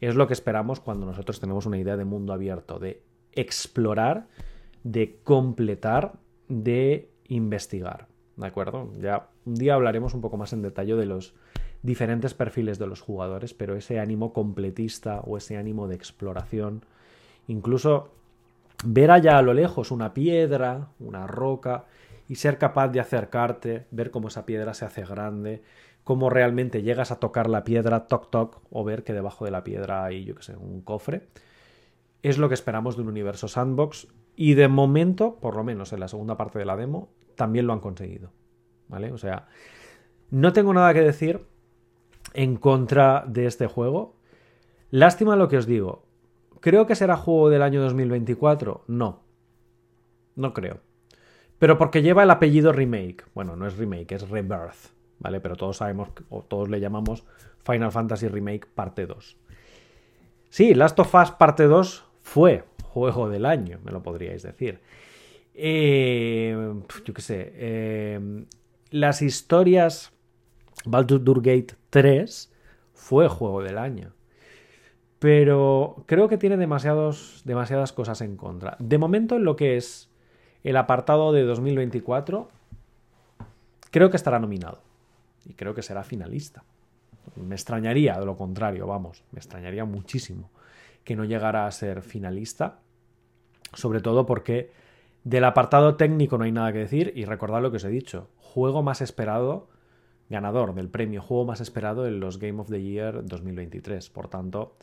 Es 0.00 0.14
lo 0.14 0.26
que 0.26 0.34
esperamos 0.34 0.80
cuando 0.80 1.06
nosotros 1.06 1.40
tenemos 1.40 1.66
una 1.66 1.78
idea 1.78 1.96
de 1.96 2.04
mundo 2.04 2.32
abierto, 2.32 2.78
de 2.78 3.02
explorar, 3.32 4.26
de 4.82 5.20
completar, 5.22 6.14
de 6.48 7.10
investigar. 7.28 8.08
¿De 8.36 8.46
acuerdo? 8.46 8.92
Ya 9.00 9.30
un 9.46 9.54
día 9.54 9.74
hablaremos 9.74 10.12
un 10.12 10.20
poco 10.20 10.36
más 10.36 10.52
en 10.52 10.62
detalle 10.62 10.94
de 10.94 11.06
los 11.06 11.34
diferentes 11.86 12.34
perfiles 12.34 12.78
de 12.78 12.86
los 12.86 13.00
jugadores, 13.00 13.54
pero 13.54 13.76
ese 13.76 14.00
ánimo 14.00 14.32
completista 14.32 15.20
o 15.20 15.36
ese 15.36 15.56
ánimo 15.56 15.88
de 15.88 15.94
exploración, 15.94 16.84
incluso 17.46 18.10
ver 18.84 19.10
allá 19.10 19.38
a 19.38 19.42
lo 19.42 19.54
lejos 19.54 19.90
una 19.90 20.12
piedra, 20.12 20.88
una 20.98 21.26
roca, 21.26 21.84
y 22.28 22.34
ser 22.34 22.58
capaz 22.58 22.88
de 22.88 23.00
acercarte, 23.00 23.86
ver 23.92 24.10
cómo 24.10 24.28
esa 24.28 24.44
piedra 24.46 24.74
se 24.74 24.84
hace 24.84 25.04
grande, 25.04 25.62
cómo 26.02 26.28
realmente 26.28 26.82
llegas 26.82 27.12
a 27.12 27.20
tocar 27.20 27.48
la 27.48 27.62
piedra, 27.62 28.08
toc 28.08 28.30
toc, 28.30 28.60
o 28.70 28.84
ver 28.84 29.04
que 29.04 29.12
debajo 29.12 29.44
de 29.44 29.52
la 29.52 29.62
piedra 29.62 30.04
hay, 30.04 30.24
yo 30.24 30.34
qué 30.34 30.42
sé, 30.42 30.56
un 30.56 30.82
cofre. 30.82 31.28
Es 32.22 32.38
lo 32.38 32.48
que 32.48 32.54
esperamos 32.54 32.96
de 32.96 33.02
un 33.02 33.08
universo 33.08 33.46
sandbox 33.46 34.08
y 34.34 34.54
de 34.54 34.66
momento, 34.66 35.36
por 35.36 35.54
lo 35.54 35.62
menos 35.62 35.92
en 35.92 36.00
la 36.00 36.08
segunda 36.08 36.36
parte 36.36 36.58
de 36.58 36.64
la 36.64 36.76
demo, 36.76 37.10
también 37.36 37.66
lo 37.66 37.72
han 37.72 37.80
conseguido. 37.80 38.32
¿Vale? 38.88 39.12
O 39.12 39.18
sea, 39.18 39.46
no 40.30 40.52
tengo 40.52 40.74
nada 40.74 40.92
que 40.94 41.00
decir 41.00 41.44
en 42.34 42.56
contra 42.56 43.24
de 43.26 43.46
este 43.46 43.66
juego. 43.66 44.16
Lástima 44.90 45.36
lo 45.36 45.48
que 45.48 45.58
os 45.58 45.66
digo. 45.66 46.04
¿Creo 46.60 46.86
que 46.86 46.94
será 46.94 47.16
juego 47.16 47.50
del 47.50 47.62
año 47.62 47.82
2024? 47.82 48.84
No. 48.88 49.20
No 50.34 50.52
creo. 50.52 50.80
Pero 51.58 51.78
porque 51.78 52.02
lleva 52.02 52.22
el 52.22 52.30
apellido 52.30 52.72
remake. 52.72 53.24
Bueno, 53.34 53.56
no 53.56 53.66
es 53.66 53.76
remake, 53.76 54.12
es 54.12 54.28
rebirth. 54.28 54.96
¿vale? 55.18 55.40
Pero 55.40 55.56
todos 55.56 55.78
sabemos, 55.78 56.10
o 56.28 56.42
todos 56.42 56.68
le 56.68 56.80
llamamos 56.80 57.24
Final 57.64 57.92
Fantasy 57.92 58.28
Remake 58.28 58.66
parte 58.66 59.06
2. 59.06 59.36
Sí, 60.48 60.74
Last 60.74 60.98
of 60.98 61.14
Us 61.14 61.30
parte 61.32 61.64
2 61.64 62.04
fue 62.22 62.64
juego 62.82 63.28
del 63.28 63.46
año, 63.46 63.78
me 63.84 63.92
lo 63.92 64.02
podríais 64.02 64.42
decir. 64.42 64.80
Eh, 65.54 66.74
yo 67.04 67.14
qué 67.14 67.22
sé. 67.22 67.52
Eh, 67.54 68.44
las 68.90 69.22
historias 69.22 70.12
Baldur's 70.84 71.42
Gate 71.42 71.74
3 71.90 72.52
fue 72.92 73.28
juego 73.28 73.62
del 73.62 73.78
año. 73.78 74.12
Pero 75.18 76.04
creo 76.06 76.28
que 76.28 76.38
tiene 76.38 76.56
demasiados, 76.56 77.42
demasiadas 77.44 77.92
cosas 77.92 78.20
en 78.20 78.36
contra. 78.36 78.76
De 78.78 78.98
momento, 78.98 79.36
en 79.36 79.44
lo 79.44 79.56
que 79.56 79.76
es 79.76 80.10
el 80.62 80.76
apartado 80.76 81.32
de 81.32 81.42
2024, 81.44 82.48
creo 83.90 84.10
que 84.10 84.16
estará 84.16 84.38
nominado 84.38 84.82
y 85.44 85.54
creo 85.54 85.74
que 85.74 85.82
será 85.82 86.04
finalista. 86.04 86.64
Me 87.36 87.54
extrañaría, 87.54 88.18
de 88.18 88.26
lo 88.26 88.36
contrario, 88.36 88.86
vamos, 88.86 89.24
me 89.32 89.38
extrañaría 89.38 89.84
muchísimo 89.84 90.50
que 91.04 91.16
no 91.16 91.24
llegara 91.24 91.66
a 91.66 91.70
ser 91.70 92.02
finalista, 92.02 92.80
sobre 93.72 94.00
todo 94.00 94.26
porque 94.26 94.72
del 95.24 95.44
apartado 95.44 95.96
técnico 95.96 96.36
no 96.36 96.44
hay 96.44 96.52
nada 96.52 96.72
que 96.72 96.80
decir 96.80 97.12
y 97.14 97.24
recordad 97.24 97.62
lo 97.62 97.70
que 97.70 97.78
os 97.78 97.84
he 97.84 97.88
dicho, 97.88 98.28
juego 98.38 98.82
más 98.82 99.00
esperado, 99.00 99.68
ganador 100.28 100.74
del 100.74 100.88
premio, 100.88 101.22
juego 101.22 101.44
más 101.44 101.60
esperado 101.60 102.06
en 102.06 102.20
los 102.20 102.38
Game 102.38 102.60
of 102.60 102.68
the 102.68 102.82
Year 102.82 103.24
2023, 103.24 104.10
por 104.10 104.28
tanto, 104.28 104.76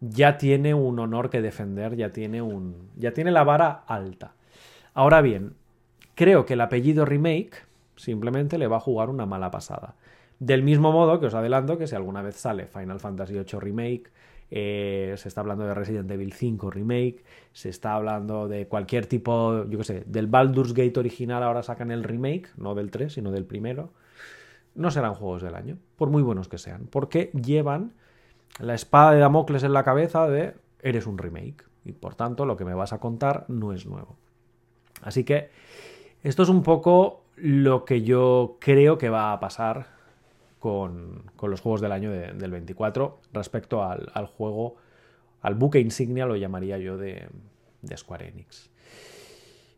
ya 0.00 0.38
tiene 0.38 0.74
un 0.74 0.98
honor 0.98 1.30
que 1.30 1.40
defender, 1.40 1.96
ya 1.96 2.10
tiene 2.10 2.42
un 2.42 2.90
ya 2.96 3.12
tiene 3.12 3.30
la 3.30 3.44
vara 3.44 3.84
alta. 3.86 4.34
Ahora 4.94 5.20
bien, 5.20 5.54
creo 6.14 6.44
que 6.46 6.54
el 6.54 6.60
apellido 6.60 7.04
remake 7.04 7.66
simplemente 7.96 8.58
le 8.58 8.66
va 8.66 8.76
a 8.76 8.80
jugar 8.80 9.10
una 9.10 9.26
mala 9.26 9.50
pasada. 9.50 9.94
Del 10.38 10.62
mismo 10.62 10.92
modo 10.92 11.18
que 11.18 11.26
os 11.26 11.34
adelanto 11.34 11.78
que 11.78 11.86
si 11.86 11.94
alguna 11.94 12.22
vez 12.22 12.36
sale 12.36 12.66
Final 12.66 13.00
Fantasy 13.00 13.32
VIII 13.34 13.60
Remake, 13.60 14.10
eh, 14.50 15.14
se 15.16 15.28
está 15.28 15.40
hablando 15.40 15.66
de 15.66 15.74
Resident 15.74 16.10
Evil 16.10 16.32
5 16.32 16.70
Remake, 16.70 17.24
se 17.52 17.68
está 17.68 17.94
hablando 17.94 18.46
de 18.46 18.68
cualquier 18.68 19.06
tipo, 19.06 19.64
yo 19.68 19.78
qué 19.78 19.84
sé, 19.84 20.04
del 20.06 20.26
Baldur's 20.26 20.74
Gate 20.74 20.98
original 21.00 21.42
ahora 21.42 21.62
sacan 21.62 21.90
el 21.90 22.04
remake, 22.04 22.50
no 22.56 22.74
del 22.74 22.90
3, 22.90 23.12
sino 23.12 23.32
del 23.32 23.44
primero. 23.44 23.92
No 24.76 24.90
serán 24.90 25.14
juegos 25.14 25.42
del 25.42 25.54
año, 25.54 25.78
por 25.96 26.10
muy 26.10 26.22
buenos 26.22 26.48
que 26.48 26.58
sean, 26.58 26.86
porque 26.86 27.30
llevan 27.32 27.94
la 28.60 28.74
espada 28.74 29.12
de 29.12 29.20
Damocles 29.20 29.62
en 29.62 29.72
la 29.72 29.82
cabeza 29.82 30.28
de 30.28 30.54
eres 30.80 31.06
un 31.06 31.18
remake 31.18 31.64
y 31.84 31.92
por 31.92 32.14
tanto 32.14 32.46
lo 32.46 32.56
que 32.56 32.64
me 32.64 32.74
vas 32.74 32.92
a 32.92 32.98
contar 32.98 33.44
no 33.48 33.72
es 33.72 33.86
nuevo. 33.86 34.16
Así 35.02 35.24
que 35.24 35.50
esto 36.22 36.42
es 36.42 36.48
un 36.48 36.62
poco 36.62 37.24
lo 37.36 37.84
que 37.84 38.02
yo 38.02 38.56
creo 38.60 38.98
que 38.98 39.08
va 39.08 39.32
a 39.32 39.40
pasar 39.40 39.86
con, 40.58 41.22
los 41.40 41.60
juegos 41.60 41.80
del 41.80 41.92
año 41.92 42.10
del 42.10 42.50
24 42.50 43.20
respecto 43.32 43.84
al, 43.84 44.26
juego, 44.26 44.76
al 45.42 45.54
buque 45.54 45.78
insignia, 45.78 46.26
lo 46.26 46.34
llamaría 46.34 46.78
yo, 46.78 46.96
de, 46.96 47.28
Square 47.94 48.28
Enix. 48.28 48.70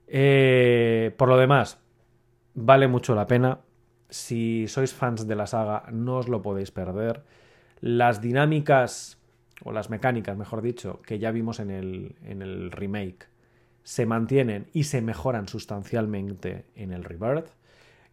Eh, 0.07 1.15
por 1.19 1.29
lo 1.29 1.37
demás, 1.37 1.79
vale 2.55 2.89
mucho 2.89 3.15
la 3.15 3.27
pena. 3.27 3.59
Si 4.11 4.67
sois 4.69 4.95
fans 4.95 5.27
de 5.27 5.37
la 5.37 5.47
saga, 5.47 5.85
no 5.93 6.19
os 6.19 6.29
lo 6.29 6.43
podéis 6.43 6.71
perder. 6.71 7.23
Las 7.81 8.21
dinámicas, 8.21 9.19
o 9.65 9.73
las 9.73 9.91
mecánicas, 9.91 10.37
mejor 10.37 10.63
dicho, 10.63 11.01
que 11.03 11.19
ya 11.19 11.31
vimos 11.31 11.61
en 11.61 11.71
el, 11.71 12.17
en 12.25 12.43
el 12.43 12.71
remake, 12.71 13.29
se 13.83 14.07
mantienen 14.07 14.67
y 14.73 14.85
se 14.85 15.03
mejoran 15.03 15.49
sustancialmente 15.49 16.67
en 16.75 16.93
el 16.93 17.05
Rebirth 17.05 17.51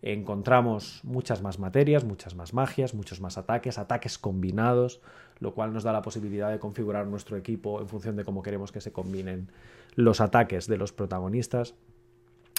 encontramos 0.05 0.99
muchas 1.03 1.41
más 1.41 1.57
materias, 1.57 2.03
muchas 2.03 2.35
más 2.35 2.53
magias, 2.53 2.93
muchos 2.93 3.21
más 3.21 3.39
ataques, 3.39 3.79
ataques 3.79 4.19
combinados, 4.19 5.01
lo 5.39 5.55
cual 5.55 5.73
nos 5.73 5.83
da 5.83 5.91
la 5.91 6.03
posibilidad 6.03 6.51
de 6.51 6.59
configurar 6.59 7.07
nuestro 7.07 7.37
equipo 7.37 7.81
en 7.81 7.87
función 7.87 8.15
de 8.15 8.23
cómo 8.23 8.43
queremos 8.43 8.71
que 8.71 8.81
se 8.81 8.91
combinen 8.91 9.49
los 9.95 10.21
ataques 10.21 10.67
de 10.67 10.77
los 10.77 10.93
protagonistas. 10.93 11.73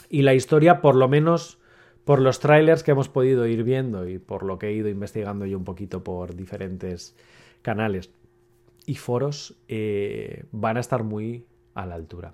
Y 0.09 0.23
la 0.23 0.35
historia, 0.35 0.81
por 0.81 0.97
lo 0.97 1.09
menos 1.09 1.59
por 2.07 2.21
los 2.21 2.39
trailers 2.39 2.85
que 2.85 2.93
hemos 2.93 3.09
podido 3.09 3.49
ir 3.49 3.65
viendo 3.65 4.09
y 4.09 4.21
por 4.21 4.45
lo 4.45 4.61
que 4.61 4.69
he 4.69 4.73
ido 4.73 4.89
investigando 4.89 5.45
yo 5.45 5.59
un 5.59 5.65
poquito 5.65 6.05
por 6.05 6.37
diferentes 6.37 7.17
canales 7.63 8.13
y 8.87 8.95
foros, 8.95 9.57
eh, 9.67 10.45
van 10.53 10.77
a 10.77 10.81
estar 10.81 11.03
muy 11.03 11.47
a 11.75 11.85
la 11.85 11.97
altura. 11.97 12.33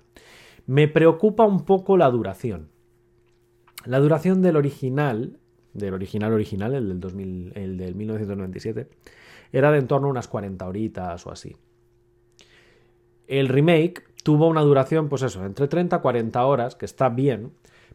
Me 0.67 0.87
preocupa 0.87 1.43
un 1.45 1.65
poco 1.65 1.97
la 1.97 2.07
duración. 2.11 2.69
La 3.83 3.97
duración 3.97 4.43
del 4.43 4.57
original, 4.57 5.39
del 5.73 5.95
original 5.95 6.33
original, 6.33 6.75
el 6.75 6.89
del, 6.89 6.99
2000, 6.99 7.53
el 7.55 7.75
del 7.75 7.95
1997, 7.95 8.87
era 9.51 9.71
de 9.71 9.79
en 9.79 9.87
torno 9.87 10.05
a 10.05 10.11
unas 10.11 10.27
40 10.27 10.67
horitas 10.67 11.25
o 11.25 11.31
así. 11.31 11.55
El 13.25 13.47
remake 13.47 14.03
tuvo 14.21 14.47
una 14.47 14.61
duración, 14.61 15.09
pues 15.09 15.23
eso, 15.23 15.43
entre 15.43 15.67
30 15.67 15.95
y 15.95 15.99
40 15.99 16.45
horas, 16.45 16.75
que 16.75 16.85
está 16.85 17.09
bien, 17.09 17.53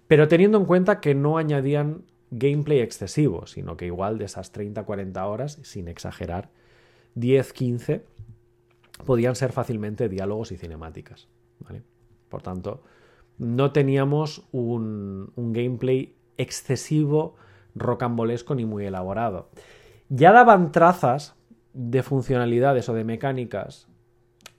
pero 0.08 0.26
teniendo 0.26 0.58
en 0.58 0.64
cuenta 0.64 1.00
que 1.00 1.14
no 1.14 1.38
añadían 1.38 2.02
gameplay 2.30 2.80
excesivo, 2.80 3.46
sino 3.46 3.76
que 3.76 3.86
igual 3.86 4.18
de 4.18 4.24
esas 4.24 4.52
30-40 4.52 5.26
horas, 5.26 5.58
sin 5.62 5.88
exagerar, 5.88 6.50
10-15 7.16 8.02
podían 9.04 9.36
ser 9.36 9.52
fácilmente 9.52 10.08
diálogos 10.08 10.52
y 10.52 10.56
cinemáticas. 10.56 11.28
Por 12.28 12.42
tanto, 12.42 12.82
no 13.38 13.72
teníamos 13.72 14.44
un, 14.52 15.32
gameplay 15.36 16.16
excesivo, 16.36 17.36
rocambolesco 17.74 18.54
ni 18.54 18.64
muy 18.64 18.86
elaborado. 18.86 19.50
Ya 20.08 20.32
daban 20.32 20.72
trazas 20.72 21.36
de 21.72 22.02
funcionalidades 22.02 22.88
o 22.88 22.94
de 22.94 23.04
mecánicas 23.04 23.88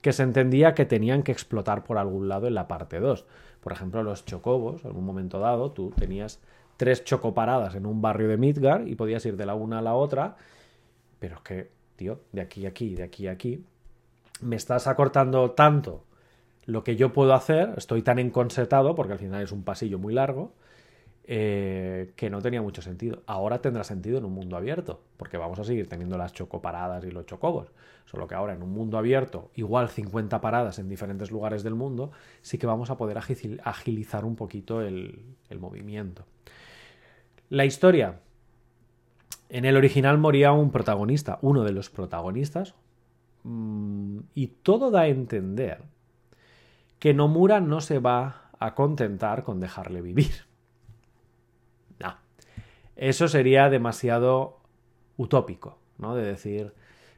que 0.02 0.14
se 0.14 0.24
entendía 0.24 0.74
que 0.74 0.86
tenían 0.86 1.24
que 1.24 1.32
explotar 1.32 1.84
por 1.84 1.98
algún 1.98 2.30
lado 2.30 2.48
en 2.48 2.56
la 2.56 2.68
parte 2.68 3.00
2. 3.00 3.26
Por 3.62 3.74
ejemplo, 3.74 4.04
los 4.04 4.26
chocobos, 4.26 4.86
en 4.86 4.96
un 4.96 5.06
momento 5.06 5.40
dado, 5.40 5.72
tú 5.72 5.92
tenías 5.92 6.40
tres 6.78 7.04
chocoparadas 7.04 7.76
en 7.76 7.86
un 7.86 8.02
barrio 8.02 8.30
de 8.30 8.38
Midgar 8.38 8.88
y 8.88 8.96
podías 8.96 9.26
ir 9.26 9.36
de 9.36 9.46
la 9.46 9.56
una 9.56 9.80
a 9.80 9.82
la 9.82 9.96
otra, 9.96 10.38
pero 11.20 11.36
es 11.36 11.42
que, 11.42 11.70
tío, 11.98 12.22
de 12.32 12.42
aquí 12.42 12.66
a 12.66 12.70
aquí, 12.70 12.96
de 12.96 13.04
aquí 13.04 13.28
a 13.28 13.32
aquí, 13.32 13.66
me 14.42 14.56
estás 14.56 14.88
acortando 14.88 15.52
tanto 15.52 16.04
lo 16.66 16.84
que 16.84 16.96
yo 16.96 17.12
puedo 17.12 17.34
hacer, 17.34 17.74
estoy 17.78 18.02
tan 18.02 18.20
enconsetado, 18.20 18.96
porque 18.96 19.14
al 19.14 19.20
final 19.20 19.44
es 19.44 19.52
un 19.52 19.64
pasillo 19.64 20.00
muy 20.00 20.14
largo, 20.14 20.54
eh, 21.32 22.12
que 22.16 22.32
no 22.32 22.42
tenía 22.42 22.60
mucho 22.60 22.82
sentido. 22.82 23.22
Ahora 23.28 23.62
tendrá 23.62 23.84
sentido 23.84 24.18
en 24.18 24.26
un 24.26 24.34
mundo 24.34 24.58
abierto, 24.58 25.04
porque 25.16 25.38
vamos 25.38 25.60
a 25.60 25.64
seguir 25.64 25.88
teniendo 25.88 26.18
las 26.18 26.34
chocoparadas 26.34 27.06
y 27.06 27.12
los 27.12 27.28
chocobos. 27.28 27.72
Solo 28.06 28.28
que 28.28 28.34
ahora 28.34 28.54
en 28.54 28.64
un 28.64 28.72
mundo 28.72 28.98
abierto, 28.98 29.52
igual 29.54 29.90
50 29.90 30.42
paradas 30.42 30.80
en 30.80 30.90
diferentes 30.90 31.30
lugares 31.30 31.62
del 31.62 31.76
mundo, 31.76 32.10
sí 32.42 32.58
que 32.58 32.66
vamos 32.66 32.90
a 32.90 32.98
poder 32.98 33.20
agilizar 33.20 34.26
un 34.26 34.36
poquito 34.36 34.82
el, 34.82 35.24
movimiento. 35.60 36.26
La 37.50 37.64
historia. 37.64 38.22
En 39.50 39.66
el 39.66 39.78
original 39.78 40.18
moría 40.18 40.52
un 40.52 40.72
protagonista, 40.72 41.38
uno 41.44 41.64
de 41.64 41.74
los 41.74 41.92
protagonistas, 41.92 42.74
mm, 43.44 44.22
y 44.34 44.48
todo 44.48 44.90
da 44.90 45.02
a 45.02 45.08
entender 45.10 45.84
que 46.98 47.14
Nomura 47.14 47.62
no 47.62 47.82
se 47.82 48.00
va 48.00 48.50
a 48.58 48.74
contentar 48.74 49.44
con 49.44 49.60
dejarle 49.60 50.02
vivir. 50.02 50.49
Eso 53.00 53.30
sería 53.30 53.70
demasiado 53.70 54.58
utópico, 55.16 55.78
¿no? 55.98 56.16
De 56.16 56.24
decir, 56.24 56.74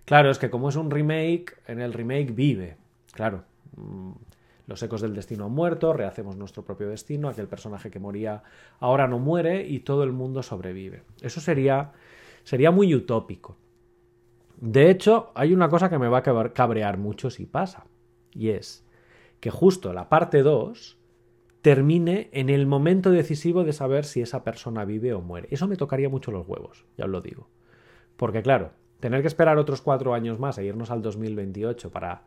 claro, 0.05 0.29
es 0.29 0.37
que 0.37 0.51
como 0.51 0.69
es 0.69 0.75
un 0.75 0.91
remake, 0.91 1.57
en 1.65 1.81
el 1.81 1.91
remake 1.91 2.33
vive. 2.35 2.77
Claro, 3.13 3.45
mm, 3.75 4.11
los 4.67 4.83
ecos 4.83 5.01
del 5.01 5.15
destino 5.15 5.45
han 5.45 5.53
muerto, 5.53 5.91
rehacemos 5.91 6.35
nuestro 6.35 6.63
propio 6.63 6.87
destino, 6.87 7.29
aquel 7.29 7.47
personaje 7.47 7.89
que 7.89 7.97
moría 7.97 8.43
ahora 8.79 9.07
no 9.07 9.17
muere 9.17 9.67
y 9.67 9.79
todo 9.79 10.03
el 10.03 10.11
mundo 10.11 10.43
sobrevive. 10.43 11.01
Eso 11.19 11.41
sería, 11.41 11.93
sería 12.43 12.69
muy 12.69 12.93
utópico. 12.93 13.57
De 14.57 14.91
hecho, 14.91 15.31
hay 15.33 15.51
una 15.51 15.69
cosa 15.69 15.89
que 15.89 15.97
me 15.97 16.09
va 16.09 16.19
a 16.19 16.53
cabrear 16.53 16.99
mucho 16.99 17.31
si 17.31 17.47
pasa, 17.47 17.85
y 18.33 18.49
es 18.49 18.85
que 19.39 19.49
justo 19.49 19.93
la 19.93 20.09
parte 20.09 20.43
2 20.43 21.00
termine 21.61 22.29
en 22.31 22.49
el 22.49 22.65
momento 22.65 23.11
decisivo 23.11 23.63
de 23.63 23.73
saber 23.73 24.05
si 24.05 24.21
esa 24.21 24.43
persona 24.43 24.85
vive 24.85 25.13
o 25.13 25.21
muere. 25.21 25.47
Eso 25.51 25.67
me 25.67 25.77
tocaría 25.77 26.09
mucho 26.09 26.31
los 26.31 26.47
huevos, 26.47 26.85
ya 26.97 27.05
os 27.05 27.11
lo 27.11 27.21
digo. 27.21 27.47
Porque 28.17 28.41
claro, 28.41 28.71
tener 28.99 29.21
que 29.21 29.27
esperar 29.27 29.57
otros 29.57 29.81
cuatro 29.81 30.13
años 30.13 30.39
más 30.39 30.57
e 30.57 30.65
irnos 30.65 30.91
al 30.91 31.01
2028 31.01 31.91
para 31.91 32.23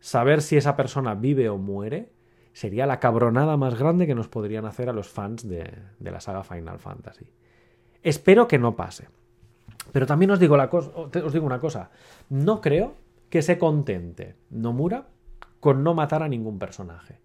saber 0.00 0.42
si 0.42 0.56
esa 0.56 0.76
persona 0.76 1.14
vive 1.14 1.48
o 1.48 1.58
muere, 1.58 2.10
sería 2.52 2.86
la 2.86 3.00
cabronada 3.00 3.56
más 3.56 3.78
grande 3.78 4.06
que 4.06 4.14
nos 4.14 4.28
podrían 4.28 4.64
hacer 4.64 4.88
a 4.88 4.92
los 4.92 5.08
fans 5.08 5.46
de, 5.46 5.70
la 6.00 6.20
saga 6.20 6.42
Final 6.42 6.78
Fantasy. 6.78 7.26
Espero 8.02 8.48
que 8.48 8.58
no 8.58 8.76
pase. 8.76 9.08
Pero 9.92 10.06
también 10.06 10.30
os 10.30 10.40
digo, 10.40 10.56
la 10.56 10.68
os 10.70 11.32
digo 11.32 11.46
una 11.46 11.60
cosa, 11.60 11.90
no 12.28 12.60
creo 12.60 12.94
que 13.30 13.42
se 13.42 13.58
contente 13.58 14.36
Nomura 14.50 15.08
con 15.60 15.82
no 15.82 15.94
matar 15.94 16.22
a 16.22 16.28
ningún 16.28 16.58
personaje. 16.58 17.18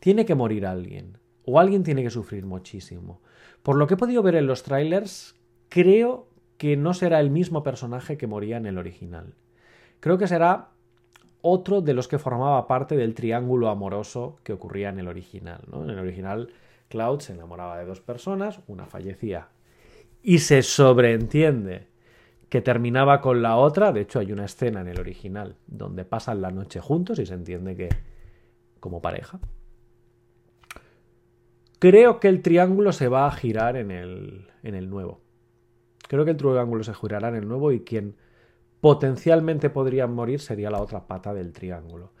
Tiene 0.00 0.26
que 0.26 0.34
morir 0.34 0.66
alguien, 0.66 1.18
o 1.44 1.60
alguien 1.60 1.82
tiene 1.82 2.02
que 2.02 2.10
sufrir 2.10 2.44
muchísimo. 2.46 3.20
Por 3.62 3.76
lo 3.76 3.86
que 3.86 3.94
he 3.94 3.98
podido 3.98 4.22
ver 4.22 4.34
en 4.34 4.46
los 4.46 4.62
trailers, 4.62 5.36
creo 5.68 6.28
que 6.56 6.76
no 6.76 6.94
será 6.94 7.20
el 7.20 7.30
mismo 7.30 7.62
personaje 7.62 8.16
que 8.16 8.26
moría 8.26 8.56
en 8.56 8.66
el 8.66 8.78
original. 8.78 9.34
Creo 10.00 10.18
que 10.18 10.26
será 10.26 10.70
otro 11.42 11.80
de 11.80 11.94
los 11.94 12.08
que 12.08 12.18
formaba 12.18 12.66
parte 12.66 12.96
del 12.96 13.14
triángulo 13.14 13.68
amoroso 13.68 14.38
que 14.42 14.52
ocurría 14.52 14.88
en 14.88 14.98
el 14.98 15.08
original. 15.08 15.62
En 15.72 15.90
el 15.90 15.98
original, 15.98 16.52
Cloud 16.88 17.20
se 17.20 17.32
enamoraba 17.32 17.78
de 17.78 17.86
dos 17.86 18.00
personas, 18.00 18.60
una 18.66 18.86
fallecía. 18.86 19.48
Y 20.22 20.38
se 20.38 20.62
sobreentiende 20.62 21.88
que 22.48 22.60
terminaba 22.60 23.20
con 23.20 23.42
la 23.42 23.56
otra. 23.56 23.92
De 23.92 24.02
hecho, 24.02 24.18
hay 24.18 24.32
una 24.32 24.44
escena 24.44 24.80
en 24.80 24.88
el 24.88 25.00
original 25.00 25.56
donde 25.66 26.04
pasan 26.04 26.42
la 26.42 26.50
noche 26.50 26.80
juntos 26.80 27.18
y 27.18 27.26
se 27.26 27.34
entiende 27.34 27.76
que 27.76 27.88
como 28.80 29.00
pareja. 29.00 29.40
Creo 31.80 32.20
que 32.20 32.28
el 32.28 32.42
triángulo 32.42 32.92
se 32.92 33.08
va 33.08 33.26
a 33.26 33.32
girar 33.32 33.76
en 33.76 33.90
el, 33.90 34.46
en 34.62 34.76
el 34.76 34.88
nuevo. 34.88 35.20
Creo 36.06 36.24
que 36.24 36.30
el 36.30 36.36
triángulo 36.36 36.84
se 36.84 36.94
girará 36.94 37.28
en 37.28 37.36
el 37.36 37.48
nuevo 37.48 37.72
y 37.72 37.80
quien 37.80 38.16
potencialmente 38.80 39.70
podría 39.70 40.06
morir 40.06 40.40
sería 40.40 40.70
la 40.70 40.80
otra 40.80 41.08
pata 41.08 41.34
del 41.34 41.52
triángulo. 41.52 42.12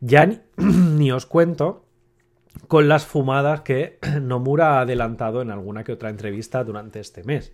Ya 0.00 0.26
ni, 0.56 1.10
os 1.12 1.26
cuento 1.26 1.84
con 2.68 2.88
las 2.88 3.04
fumadas 3.04 3.62
que 3.62 3.98
Nomura 4.22 4.78
ha 4.78 4.80
adelantado 4.82 5.42
en 5.42 5.50
alguna 5.50 5.84
que 5.84 5.92
otra 5.92 6.08
entrevista 6.08 6.64
durante 6.64 7.00
este 7.00 7.24
mes 7.24 7.52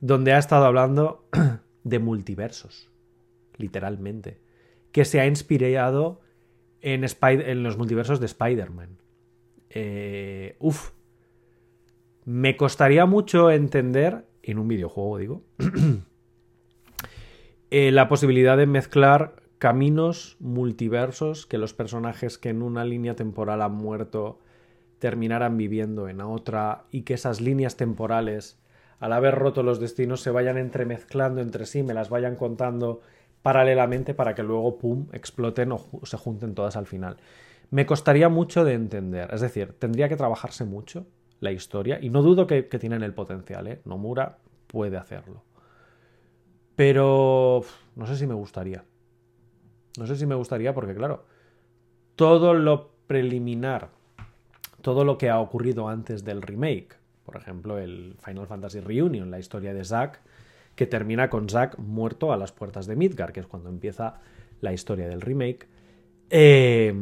donde 0.00 0.32
ha 0.32 0.38
estado 0.38 0.64
hablando 0.64 1.26
de 1.84 1.98
multiversos, 1.98 2.90
literalmente, 3.56 4.40
que 4.92 5.04
se 5.04 5.20
ha 5.20 5.26
inspirado 5.26 6.20
en, 6.80 7.04
en 7.04 7.62
los 7.62 7.76
multiversos 7.76 8.20
de 8.20 8.26
Spider-Man. 8.26 8.99
Eh, 9.70 10.56
me 12.24 12.56
costaría 12.56 13.06
mucho 13.06 13.50
entender, 13.50 14.24
en 14.42 14.58
un 14.58 14.68
videojuego 14.68 15.18
digo, 15.18 15.42
eh, 17.70 17.90
la 17.92 18.08
posibilidad 18.08 18.56
de 18.56 18.66
mezclar 18.66 19.36
caminos 19.58 20.36
multiversos, 20.40 21.46
que 21.46 21.58
los 21.58 21.74
personajes 21.74 22.38
que 22.38 22.50
en 22.50 22.62
una 22.62 22.84
línea 22.84 23.14
temporal 23.14 23.62
han 23.62 23.72
muerto 23.72 24.40
terminaran 24.98 25.56
viviendo 25.56 26.08
en 26.08 26.20
otra 26.20 26.84
y 26.90 27.02
que 27.02 27.14
esas 27.14 27.40
líneas 27.40 27.76
temporales 27.76 28.60
al 29.00 29.14
haber 29.14 29.34
roto 29.34 29.62
los 29.62 29.80
destinos, 29.80 30.20
se 30.20 30.30
vayan 30.30 30.58
entremezclando 30.58 31.40
entre 31.40 31.64
sí, 31.64 31.82
me 31.82 31.94
las 31.94 32.10
vayan 32.10 32.36
contando 32.36 33.00
paralelamente 33.42 34.12
para 34.12 34.34
que 34.34 34.42
luego, 34.42 34.76
pum, 34.76 35.06
exploten 35.12 35.72
o 35.72 35.80
se 36.04 36.18
junten 36.18 36.54
todas 36.54 36.76
al 36.76 36.86
final. 36.86 37.16
Me 37.70 37.86
costaría 37.86 38.28
mucho 38.28 38.64
de 38.64 38.74
entender, 38.74 39.32
es 39.32 39.40
decir, 39.40 39.74
tendría 39.78 40.08
que 40.08 40.16
trabajarse 40.16 40.64
mucho 40.64 41.06
la 41.38 41.52
historia 41.52 41.98
y 42.00 42.10
no 42.10 42.22
dudo 42.22 42.46
que, 42.46 42.62
tienen 42.62 43.02
el 43.02 43.14
potencial, 43.14 43.66
¿eh? 43.68 43.80
Nomura 43.84 44.38
puede 44.66 44.96
hacerlo. 44.96 45.42
Pero 46.76 47.62
no 47.96 48.06
sé 48.06 48.16
si 48.16 48.26
me 48.26 48.34
gustaría. 48.34 48.84
No 49.98 50.06
sé 50.06 50.16
si 50.16 50.26
me 50.26 50.34
gustaría 50.34 50.74
porque, 50.74 50.94
claro, 50.94 51.24
todo 52.16 52.54
lo 52.54 52.90
preliminar, 53.06 53.90
todo 54.82 55.04
lo 55.04 55.18
que 55.18 55.30
ha 55.30 55.40
ocurrido 55.40 55.88
antes 55.88 56.24
del 56.24 56.42
remake, 56.42 56.96
por 57.24 57.36
ejemplo, 57.36 57.78
el 57.78 58.16
Final 58.24 58.46
Fantasy 58.46 58.80
Reunion, 58.80 59.30
la 59.30 59.38
historia 59.38 59.72
de 59.72 59.84
Zack, 59.84 60.20
que 60.74 60.86
termina 60.86 61.30
con 61.30 61.48
Zack 61.48 61.78
muerto 61.78 62.32
a 62.32 62.36
las 62.36 62.52
puertas 62.52 62.86
de 62.86 62.96
Midgar, 62.96 63.32
que 63.32 63.40
es 63.40 63.46
cuando 63.46 63.68
empieza 63.68 64.20
la 64.60 64.72
historia 64.72 65.08
del 65.08 65.20
remake. 65.20 65.68
Eh, 66.30 66.94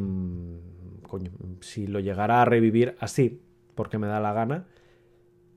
si 1.61 1.87
lo 1.87 1.99
llegara 1.99 2.41
a 2.41 2.45
revivir 2.45 2.95
así, 2.99 3.41
porque 3.75 3.97
me 3.97 4.07
da 4.07 4.19
la 4.19 4.33
gana, 4.33 4.67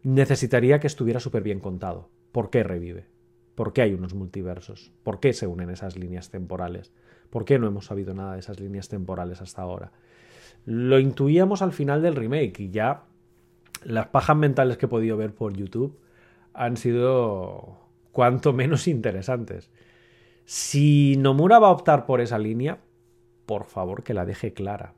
necesitaría 0.03 0.81
que 0.81 0.87
estuviera 0.87 1.21
súper 1.21 1.43
bien 1.43 1.61
contado. 1.61 2.11
¿Por 2.33 2.51
qué 2.51 2.63
revive? 2.63 3.07
¿Por 3.55 3.73
qué 3.73 3.83
hay 3.83 3.95
unos 3.95 4.15
multiversos? 4.15 4.93
¿Por 5.03 5.21
qué 5.21 5.33
se 5.33 5.47
unen 5.47 5.71
esas 5.71 5.97
líneas 5.97 6.31
temporales? 6.31 6.93
¿Por 7.31 7.45
qué 7.45 7.59
no 7.59 7.67
hemos 7.67 7.87
sabido 7.87 8.15
nada 8.15 8.35
de 8.35 8.41
esas 8.41 8.61
líneas 8.61 8.89
temporales 8.89 9.41
hasta 9.41 9.63
ahora? 9.63 9.93
Lo 10.65 10.99
intuíamos 10.99 11.63
al 11.63 11.73
final 11.73 12.03
del 12.03 12.17
remake 12.17 12.61
y 12.61 12.71
ya 12.71 13.05
las 13.85 14.09
pajas 14.09 14.37
mentales 14.37 14.77
que 14.77 14.87
he 14.87 14.89
podido 14.89 15.17
ver 15.17 15.35
por 15.35 15.55
YouTube 15.55 15.99
han 16.55 16.77
sido 16.77 17.79
cuanto 18.13 18.53
menos 18.53 18.87
interesantes. 18.89 19.71
Si 20.45 21.17
Nomura 21.19 21.59
va 21.59 21.69
a 21.69 21.73
optar 21.73 22.07
por 22.07 22.21
esa 22.21 22.39
línea, 22.39 22.79
por 23.53 23.67
favor 23.67 24.03
que 24.03 24.15
la 24.15 24.25
deje 24.25 24.55
clara. 24.55 24.95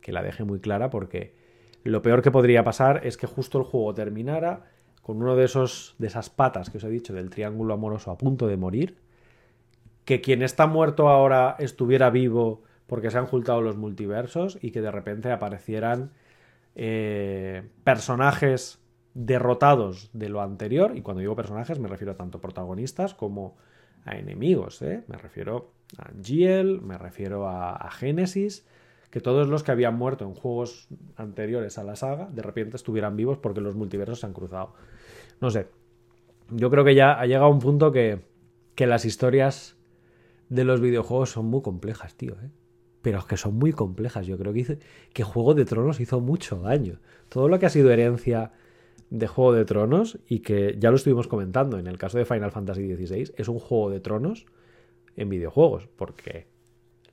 Que 0.00 0.12
la 0.12 0.22
deje 0.22 0.44
muy 0.44 0.60
clara 0.60 0.88
porque 0.88 1.34
lo 1.82 2.00
peor 2.00 2.22
que 2.22 2.30
podría 2.30 2.62
pasar 2.62 3.04
es 3.04 3.16
que 3.16 3.26
justo 3.26 3.58
el 3.58 3.64
juego 3.64 3.92
terminara 3.92 4.70
con 5.02 5.16
uno 5.16 5.34
de 5.34 5.46
esos 5.46 5.96
de 5.98 6.06
esas 6.06 6.30
patas 6.30 6.70
que 6.70 6.78
os 6.78 6.84
he 6.84 6.88
dicho 6.88 7.12
del 7.12 7.28
triángulo 7.28 7.74
amoroso 7.74 8.12
a 8.12 8.18
punto 8.18 8.46
de 8.46 8.56
morir, 8.56 8.98
que 10.04 10.20
quien 10.20 10.42
está 10.44 10.68
muerto 10.68 11.08
ahora 11.08 11.56
estuviera 11.58 12.08
vivo 12.10 12.62
porque 12.86 13.10
se 13.10 13.18
han 13.18 13.26
juntado 13.26 13.60
los 13.62 13.76
multiversos 13.76 14.58
y 14.62 14.70
que 14.70 14.80
de 14.80 14.92
repente 14.92 15.32
aparecieran 15.32 16.12
eh, 16.76 17.68
personajes 17.82 18.78
derrotados 19.12 20.10
de 20.12 20.28
lo 20.28 20.40
anterior, 20.40 20.92
y 20.94 21.02
cuando 21.02 21.20
digo 21.20 21.34
personajes 21.34 21.80
me 21.80 21.88
refiero 21.88 22.14
tanto 22.14 22.38
a 22.38 22.40
protagonistas 22.40 23.12
como 23.14 23.56
a 24.06 24.16
enemigos, 24.16 24.80
¿eh? 24.80 25.04
me 25.08 25.18
refiero 25.18 25.72
a 25.98 26.10
Giel, 26.22 26.80
me 26.80 26.96
refiero 26.96 27.48
a, 27.48 27.76
a 27.76 27.90
Génesis, 27.90 28.66
que 29.10 29.20
todos 29.20 29.48
los 29.48 29.62
que 29.62 29.72
habían 29.72 29.96
muerto 29.96 30.24
en 30.24 30.34
juegos 30.34 30.88
anteriores 31.16 31.78
a 31.78 31.84
la 31.84 31.96
saga 31.96 32.28
de 32.32 32.42
repente 32.42 32.76
estuvieran 32.76 33.16
vivos 33.16 33.38
porque 33.38 33.60
los 33.60 33.74
multiversos 33.74 34.20
se 34.20 34.26
han 34.26 34.32
cruzado. 34.32 34.74
No 35.40 35.50
sé. 35.50 35.68
Yo 36.50 36.70
creo 36.70 36.84
que 36.84 36.94
ya 36.94 37.18
ha 37.18 37.26
llegado 37.26 37.50
un 37.50 37.58
punto 37.58 37.92
que, 37.92 38.20
que 38.74 38.86
las 38.86 39.04
historias 39.04 39.76
de 40.48 40.64
los 40.64 40.80
videojuegos 40.80 41.30
son 41.30 41.46
muy 41.46 41.62
complejas, 41.62 42.14
tío. 42.14 42.34
¿eh? 42.34 42.50
Pero 43.02 43.26
que 43.26 43.36
son 43.36 43.56
muy 43.56 43.72
complejas. 43.72 44.26
Yo 44.26 44.38
creo 44.38 44.52
que, 44.52 44.78
que 45.12 45.24
Juego 45.24 45.54
de 45.54 45.64
Tronos 45.64 46.00
hizo 46.00 46.20
mucho 46.20 46.60
daño. 46.60 47.00
Todo 47.28 47.48
lo 47.48 47.58
que 47.58 47.66
ha 47.66 47.70
sido 47.70 47.90
herencia 47.90 48.52
de 49.10 49.26
Juego 49.26 49.52
de 49.52 49.64
Tronos 49.64 50.18
y 50.28 50.40
que 50.40 50.76
ya 50.78 50.90
lo 50.90 50.96
estuvimos 50.96 51.28
comentando 51.28 51.78
en 51.78 51.86
el 51.86 51.98
caso 51.98 52.18
de 52.18 52.24
Final 52.24 52.50
Fantasy 52.50 52.94
XVI, 52.94 53.32
es 53.36 53.48
un 53.48 53.58
Juego 53.58 53.90
de 53.90 54.00
Tronos 54.00 54.46
en 55.16 55.28
videojuegos. 55.28 55.86
Porque 55.86 56.46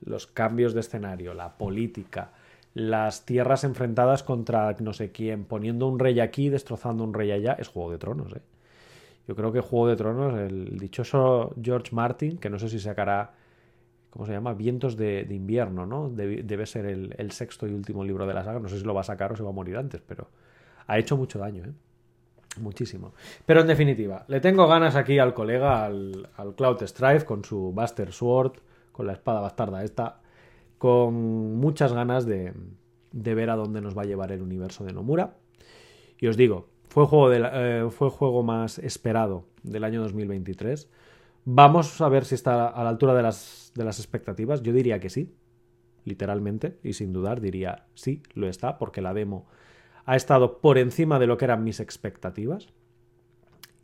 los 0.04 0.26
cambios 0.26 0.74
de 0.74 0.80
escenario, 0.80 1.34
la 1.34 1.56
política, 1.56 2.32
las 2.74 3.24
tierras 3.24 3.64
enfrentadas 3.64 4.22
contra 4.22 4.74
no 4.80 4.92
sé 4.92 5.12
quién, 5.12 5.44
poniendo 5.44 5.88
un 5.88 5.98
rey 5.98 6.20
aquí, 6.20 6.48
destrozando 6.48 7.04
un 7.04 7.14
rey 7.14 7.30
allá, 7.30 7.52
es 7.52 7.68
Juego 7.68 7.90
de 7.90 7.98
Tronos, 7.98 8.32
¿eh? 8.34 8.42
Yo 9.26 9.34
creo 9.34 9.52
que 9.52 9.60
Juego 9.60 9.88
de 9.88 9.96
Tronos, 9.96 10.38
el 10.38 10.78
dichoso 10.78 11.54
George 11.62 11.94
Martin, 11.94 12.36
que 12.36 12.50
no 12.50 12.58
sé 12.58 12.68
si 12.68 12.78
sacará, 12.78 13.32
¿cómo 14.10 14.26
se 14.26 14.32
llama? 14.32 14.52
Vientos 14.52 14.96
de, 14.96 15.26
invierno, 15.30 15.86
¿no? 15.86 16.10
Debe, 16.10 16.66
ser 16.66 16.84
el, 16.84 17.30
sexto 17.30 17.66
y 17.66 17.72
último 17.72 18.04
libro 18.04 18.26
de 18.26 18.34
la 18.34 18.44
saga, 18.44 18.60
no 18.60 18.68
sé 18.68 18.78
si 18.78 18.84
lo 18.84 18.92
va 18.92 19.00
a 19.00 19.04
sacar 19.04 19.32
o 19.32 19.36
se 19.36 19.42
va 19.42 19.48
a 19.48 19.52
morir 19.52 19.78
antes, 19.78 20.02
pero 20.02 20.28
ha 20.86 20.98
hecho 20.98 21.16
mucho 21.16 21.38
daño, 21.38 21.64
¿eh? 21.64 21.72
Muchísimo. 22.60 23.14
Pero 23.46 23.60
en 23.60 23.66
definitiva, 23.66 24.24
le 24.28 24.40
tengo 24.40 24.66
ganas 24.66 24.96
aquí 24.96 25.18
al 25.18 25.34
colega, 25.34 25.84
al, 25.84 26.28
al 26.36 26.54
Cloud 26.54 26.82
Strife, 26.82 27.24
con 27.24 27.44
su 27.44 27.72
Buster 27.72 28.12
Sword, 28.12 28.52
con 28.94 29.06
la 29.06 29.12
espada 29.12 29.40
bastarda 29.40 29.82
esta, 29.82 30.20
con 30.78 31.56
muchas 31.56 31.92
ganas 31.92 32.26
de, 32.26 32.52
ver 33.10 33.50
a 33.50 33.56
dónde 33.56 33.80
nos 33.80 33.98
va 33.98 34.02
a 34.02 34.04
llevar 34.04 34.30
el 34.30 34.40
universo 34.40 34.84
de 34.84 34.92
Nomura. 34.92 35.36
Y 36.18 36.28
os 36.28 36.36
digo, 36.36 36.68
fue, 36.88 37.06
juego 37.06 37.32
eh, 37.32 37.88
fue 37.90 38.08
juego 38.08 38.42
más 38.42 38.78
esperado 38.78 39.46
del 39.62 39.82
año 39.82 40.00
2023. 40.00 40.88
Vamos 41.44 42.00
a 42.00 42.08
ver 42.08 42.24
si 42.24 42.36
está 42.36 42.68
a 42.68 42.84
la 42.84 42.90
altura 42.90 43.14
de 43.14 43.22
las, 43.22 43.72
de 43.74 43.84
las 43.84 43.98
expectativas. 43.98 44.62
Yo 44.62 44.72
diría 44.72 45.00
que 45.00 45.10
sí, 45.10 45.34
literalmente, 46.04 46.78
y 46.84 46.92
sin 46.92 47.12
dudar 47.12 47.40
diría 47.40 47.86
sí, 47.94 48.22
lo 48.34 48.46
está, 48.46 48.78
porque 48.78 49.02
la 49.02 49.12
demo 49.12 49.46
ha 50.06 50.16
estado 50.16 50.58
por 50.58 50.78
encima 50.78 51.18
de 51.18 51.26
lo 51.26 51.36
que 51.36 51.44
eran 51.44 51.64
mis 51.64 51.80
expectativas. 51.80 52.68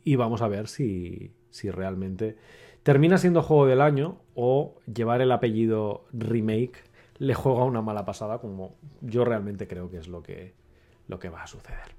Y 0.03 0.15
vamos 0.15 0.41
a 0.41 0.47
ver 0.47 0.67
si, 0.67 1.33
si 1.49 1.69
realmente 1.69 2.37
termina 2.83 3.17
siendo 3.17 3.43
juego 3.43 3.67
del 3.67 3.81
año 3.81 4.17
o 4.33 4.75
llevar 4.91 5.21
el 5.21 5.31
apellido 5.31 6.05
remake 6.11 6.83
le 7.19 7.35
juega 7.35 7.65
una 7.65 7.83
mala 7.83 8.03
pasada 8.03 8.39
como 8.39 8.75
yo 9.01 9.23
realmente 9.23 9.67
creo 9.67 9.91
que 9.91 9.97
es 9.97 10.07
lo 10.07 10.23
que, 10.23 10.55
lo 11.07 11.19
que 11.19 11.29
va 11.29 11.43
a 11.43 11.47
suceder. 11.47 11.95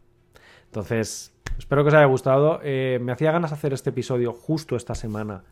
Entonces, 0.64 1.32
espero 1.58 1.84
que 1.84 1.88
os 1.88 1.94
haya 1.94 2.06
gustado. 2.06 2.58
Eh, 2.64 2.98
me 3.00 3.12
hacía 3.12 3.30
ganas 3.30 3.52
hacer 3.52 3.72
este 3.72 3.90
episodio 3.90 4.32
justo 4.32 4.74
esta 4.74 4.96
semana 4.96 5.44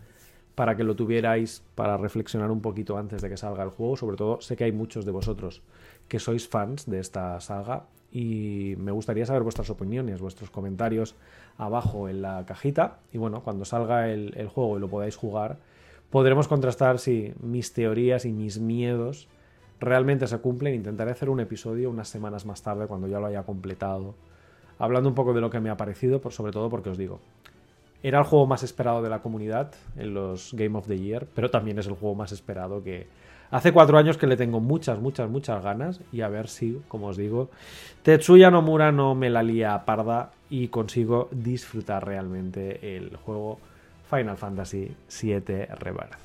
para 0.56 0.76
que 0.76 0.82
lo 0.82 0.96
tuvierais 0.96 1.62
para 1.76 1.96
reflexionar 1.96 2.50
un 2.50 2.60
poquito 2.60 2.98
antes 2.98 3.22
de 3.22 3.28
que 3.28 3.36
salga 3.36 3.62
el 3.62 3.70
juego. 3.70 3.96
Sobre 3.96 4.16
todo, 4.16 4.40
sé 4.40 4.56
que 4.56 4.64
hay 4.64 4.72
muchos 4.72 5.04
de 5.04 5.12
vosotros 5.12 5.62
que 6.10 6.18
sois 6.18 6.48
fans 6.48 6.90
de 6.90 6.98
esta 6.98 7.38
saga 7.40 7.86
y 8.10 8.74
me 8.78 8.90
gustaría 8.90 9.24
saber 9.24 9.44
vuestras 9.44 9.70
opiniones, 9.70 10.20
vuestros 10.20 10.50
comentarios 10.50 11.14
abajo 11.56 12.08
en 12.08 12.20
la 12.20 12.44
cajita. 12.44 12.98
Y 13.12 13.18
bueno, 13.18 13.42
cuando 13.44 13.64
salga 13.64 14.10
el, 14.10 14.48
juego 14.48 14.76
y 14.76 14.80
lo 14.80 14.88
podáis 14.88 15.14
jugar, 15.14 15.58
podremos 16.10 16.48
contrastar 16.48 16.98
si 16.98 17.32
mis 17.40 17.72
teorías 17.72 18.24
y 18.24 18.32
mis 18.32 18.58
miedos 18.58 19.28
realmente 19.78 20.26
se 20.26 20.38
cumplen. 20.38 20.74
Intentaré 20.74 21.12
hacer 21.12 21.30
un 21.30 21.38
episodio 21.38 21.88
unas 21.88 22.08
semanas 22.08 22.44
más 22.44 22.60
tarde, 22.60 22.88
cuando 22.88 23.06
ya 23.06 23.20
lo 23.20 23.26
haya 23.26 23.44
completado, 23.44 24.16
hablando 24.80 25.08
un 25.08 25.14
poco 25.14 25.32
de 25.32 25.40
lo 25.40 25.48
que 25.48 25.60
me 25.60 25.70
ha 25.70 25.76
parecido, 25.76 26.20
por, 26.20 26.32
sobre 26.32 26.50
todo 26.50 26.68
porque 26.68 26.90
os 26.90 26.98
digo, 26.98 27.20
era 28.02 28.18
el 28.18 28.24
juego 28.24 28.48
más 28.48 28.64
esperado 28.64 29.00
de 29.00 29.10
la 29.10 29.22
comunidad 29.22 29.72
en 29.96 30.12
los 30.12 30.54
Game 30.54 30.76
of 30.76 30.88
the 30.88 30.98
Year, 30.98 31.28
pero 31.36 31.50
también 31.50 31.78
es 31.78 31.86
el 31.86 31.94
juego 31.94 32.16
más 32.16 32.32
esperado 32.32 32.82
que 32.82 33.06
Hace 33.50 33.72
cuatro 33.72 33.98
años 33.98 34.16
que 34.16 34.28
le 34.28 34.36
tengo 34.36 34.60
muchas, 34.60 35.00
muchas, 35.00 35.28
muchas 35.28 35.62
ganas 35.62 36.00
y 36.12 36.20
a 36.20 36.28
ver 36.28 36.48
si, 36.48 36.80
como 36.86 37.08
os 37.08 37.16
digo, 37.16 37.50
Tetsuya 38.02 38.50
Nomura 38.50 38.92
no 38.92 39.16
me 39.16 39.28
la 39.28 39.42
lía 39.42 39.84
parda 39.84 40.30
y 40.48 40.68
consigo 40.68 41.28
disfrutar 41.32 42.06
realmente 42.06 42.96
el 42.96 43.16
juego 43.16 43.58
Final 44.08 44.36
Fantasy 44.36 44.94
VII 45.22 45.66
Rebirth. 45.78 46.16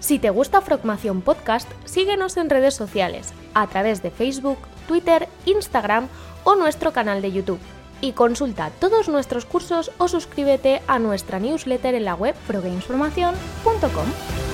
Si 0.00 0.18
te 0.18 0.30
gusta 0.30 0.60
Frogmación 0.60 1.22
Podcast, 1.22 1.70
síguenos 1.84 2.36
en 2.36 2.50
redes 2.50 2.74
sociales, 2.74 3.32
a 3.54 3.68
través 3.68 4.02
de 4.02 4.10
Facebook, 4.10 4.58
Twitter, 4.88 5.28
Instagram 5.46 6.08
o 6.42 6.56
nuestro 6.56 6.92
canal 6.92 7.22
de 7.22 7.30
YouTube. 7.30 7.60
Y 8.00 8.12
consulta 8.12 8.70
todos 8.80 9.08
nuestros 9.08 9.44
cursos 9.44 9.92
o 9.98 10.08
suscríbete 10.08 10.82
a 10.88 10.98
nuestra 10.98 11.38
newsletter 11.38 11.94
en 11.94 12.04
la 12.04 12.16
web 12.16 12.34
frogamesformacion.com. 12.34 14.51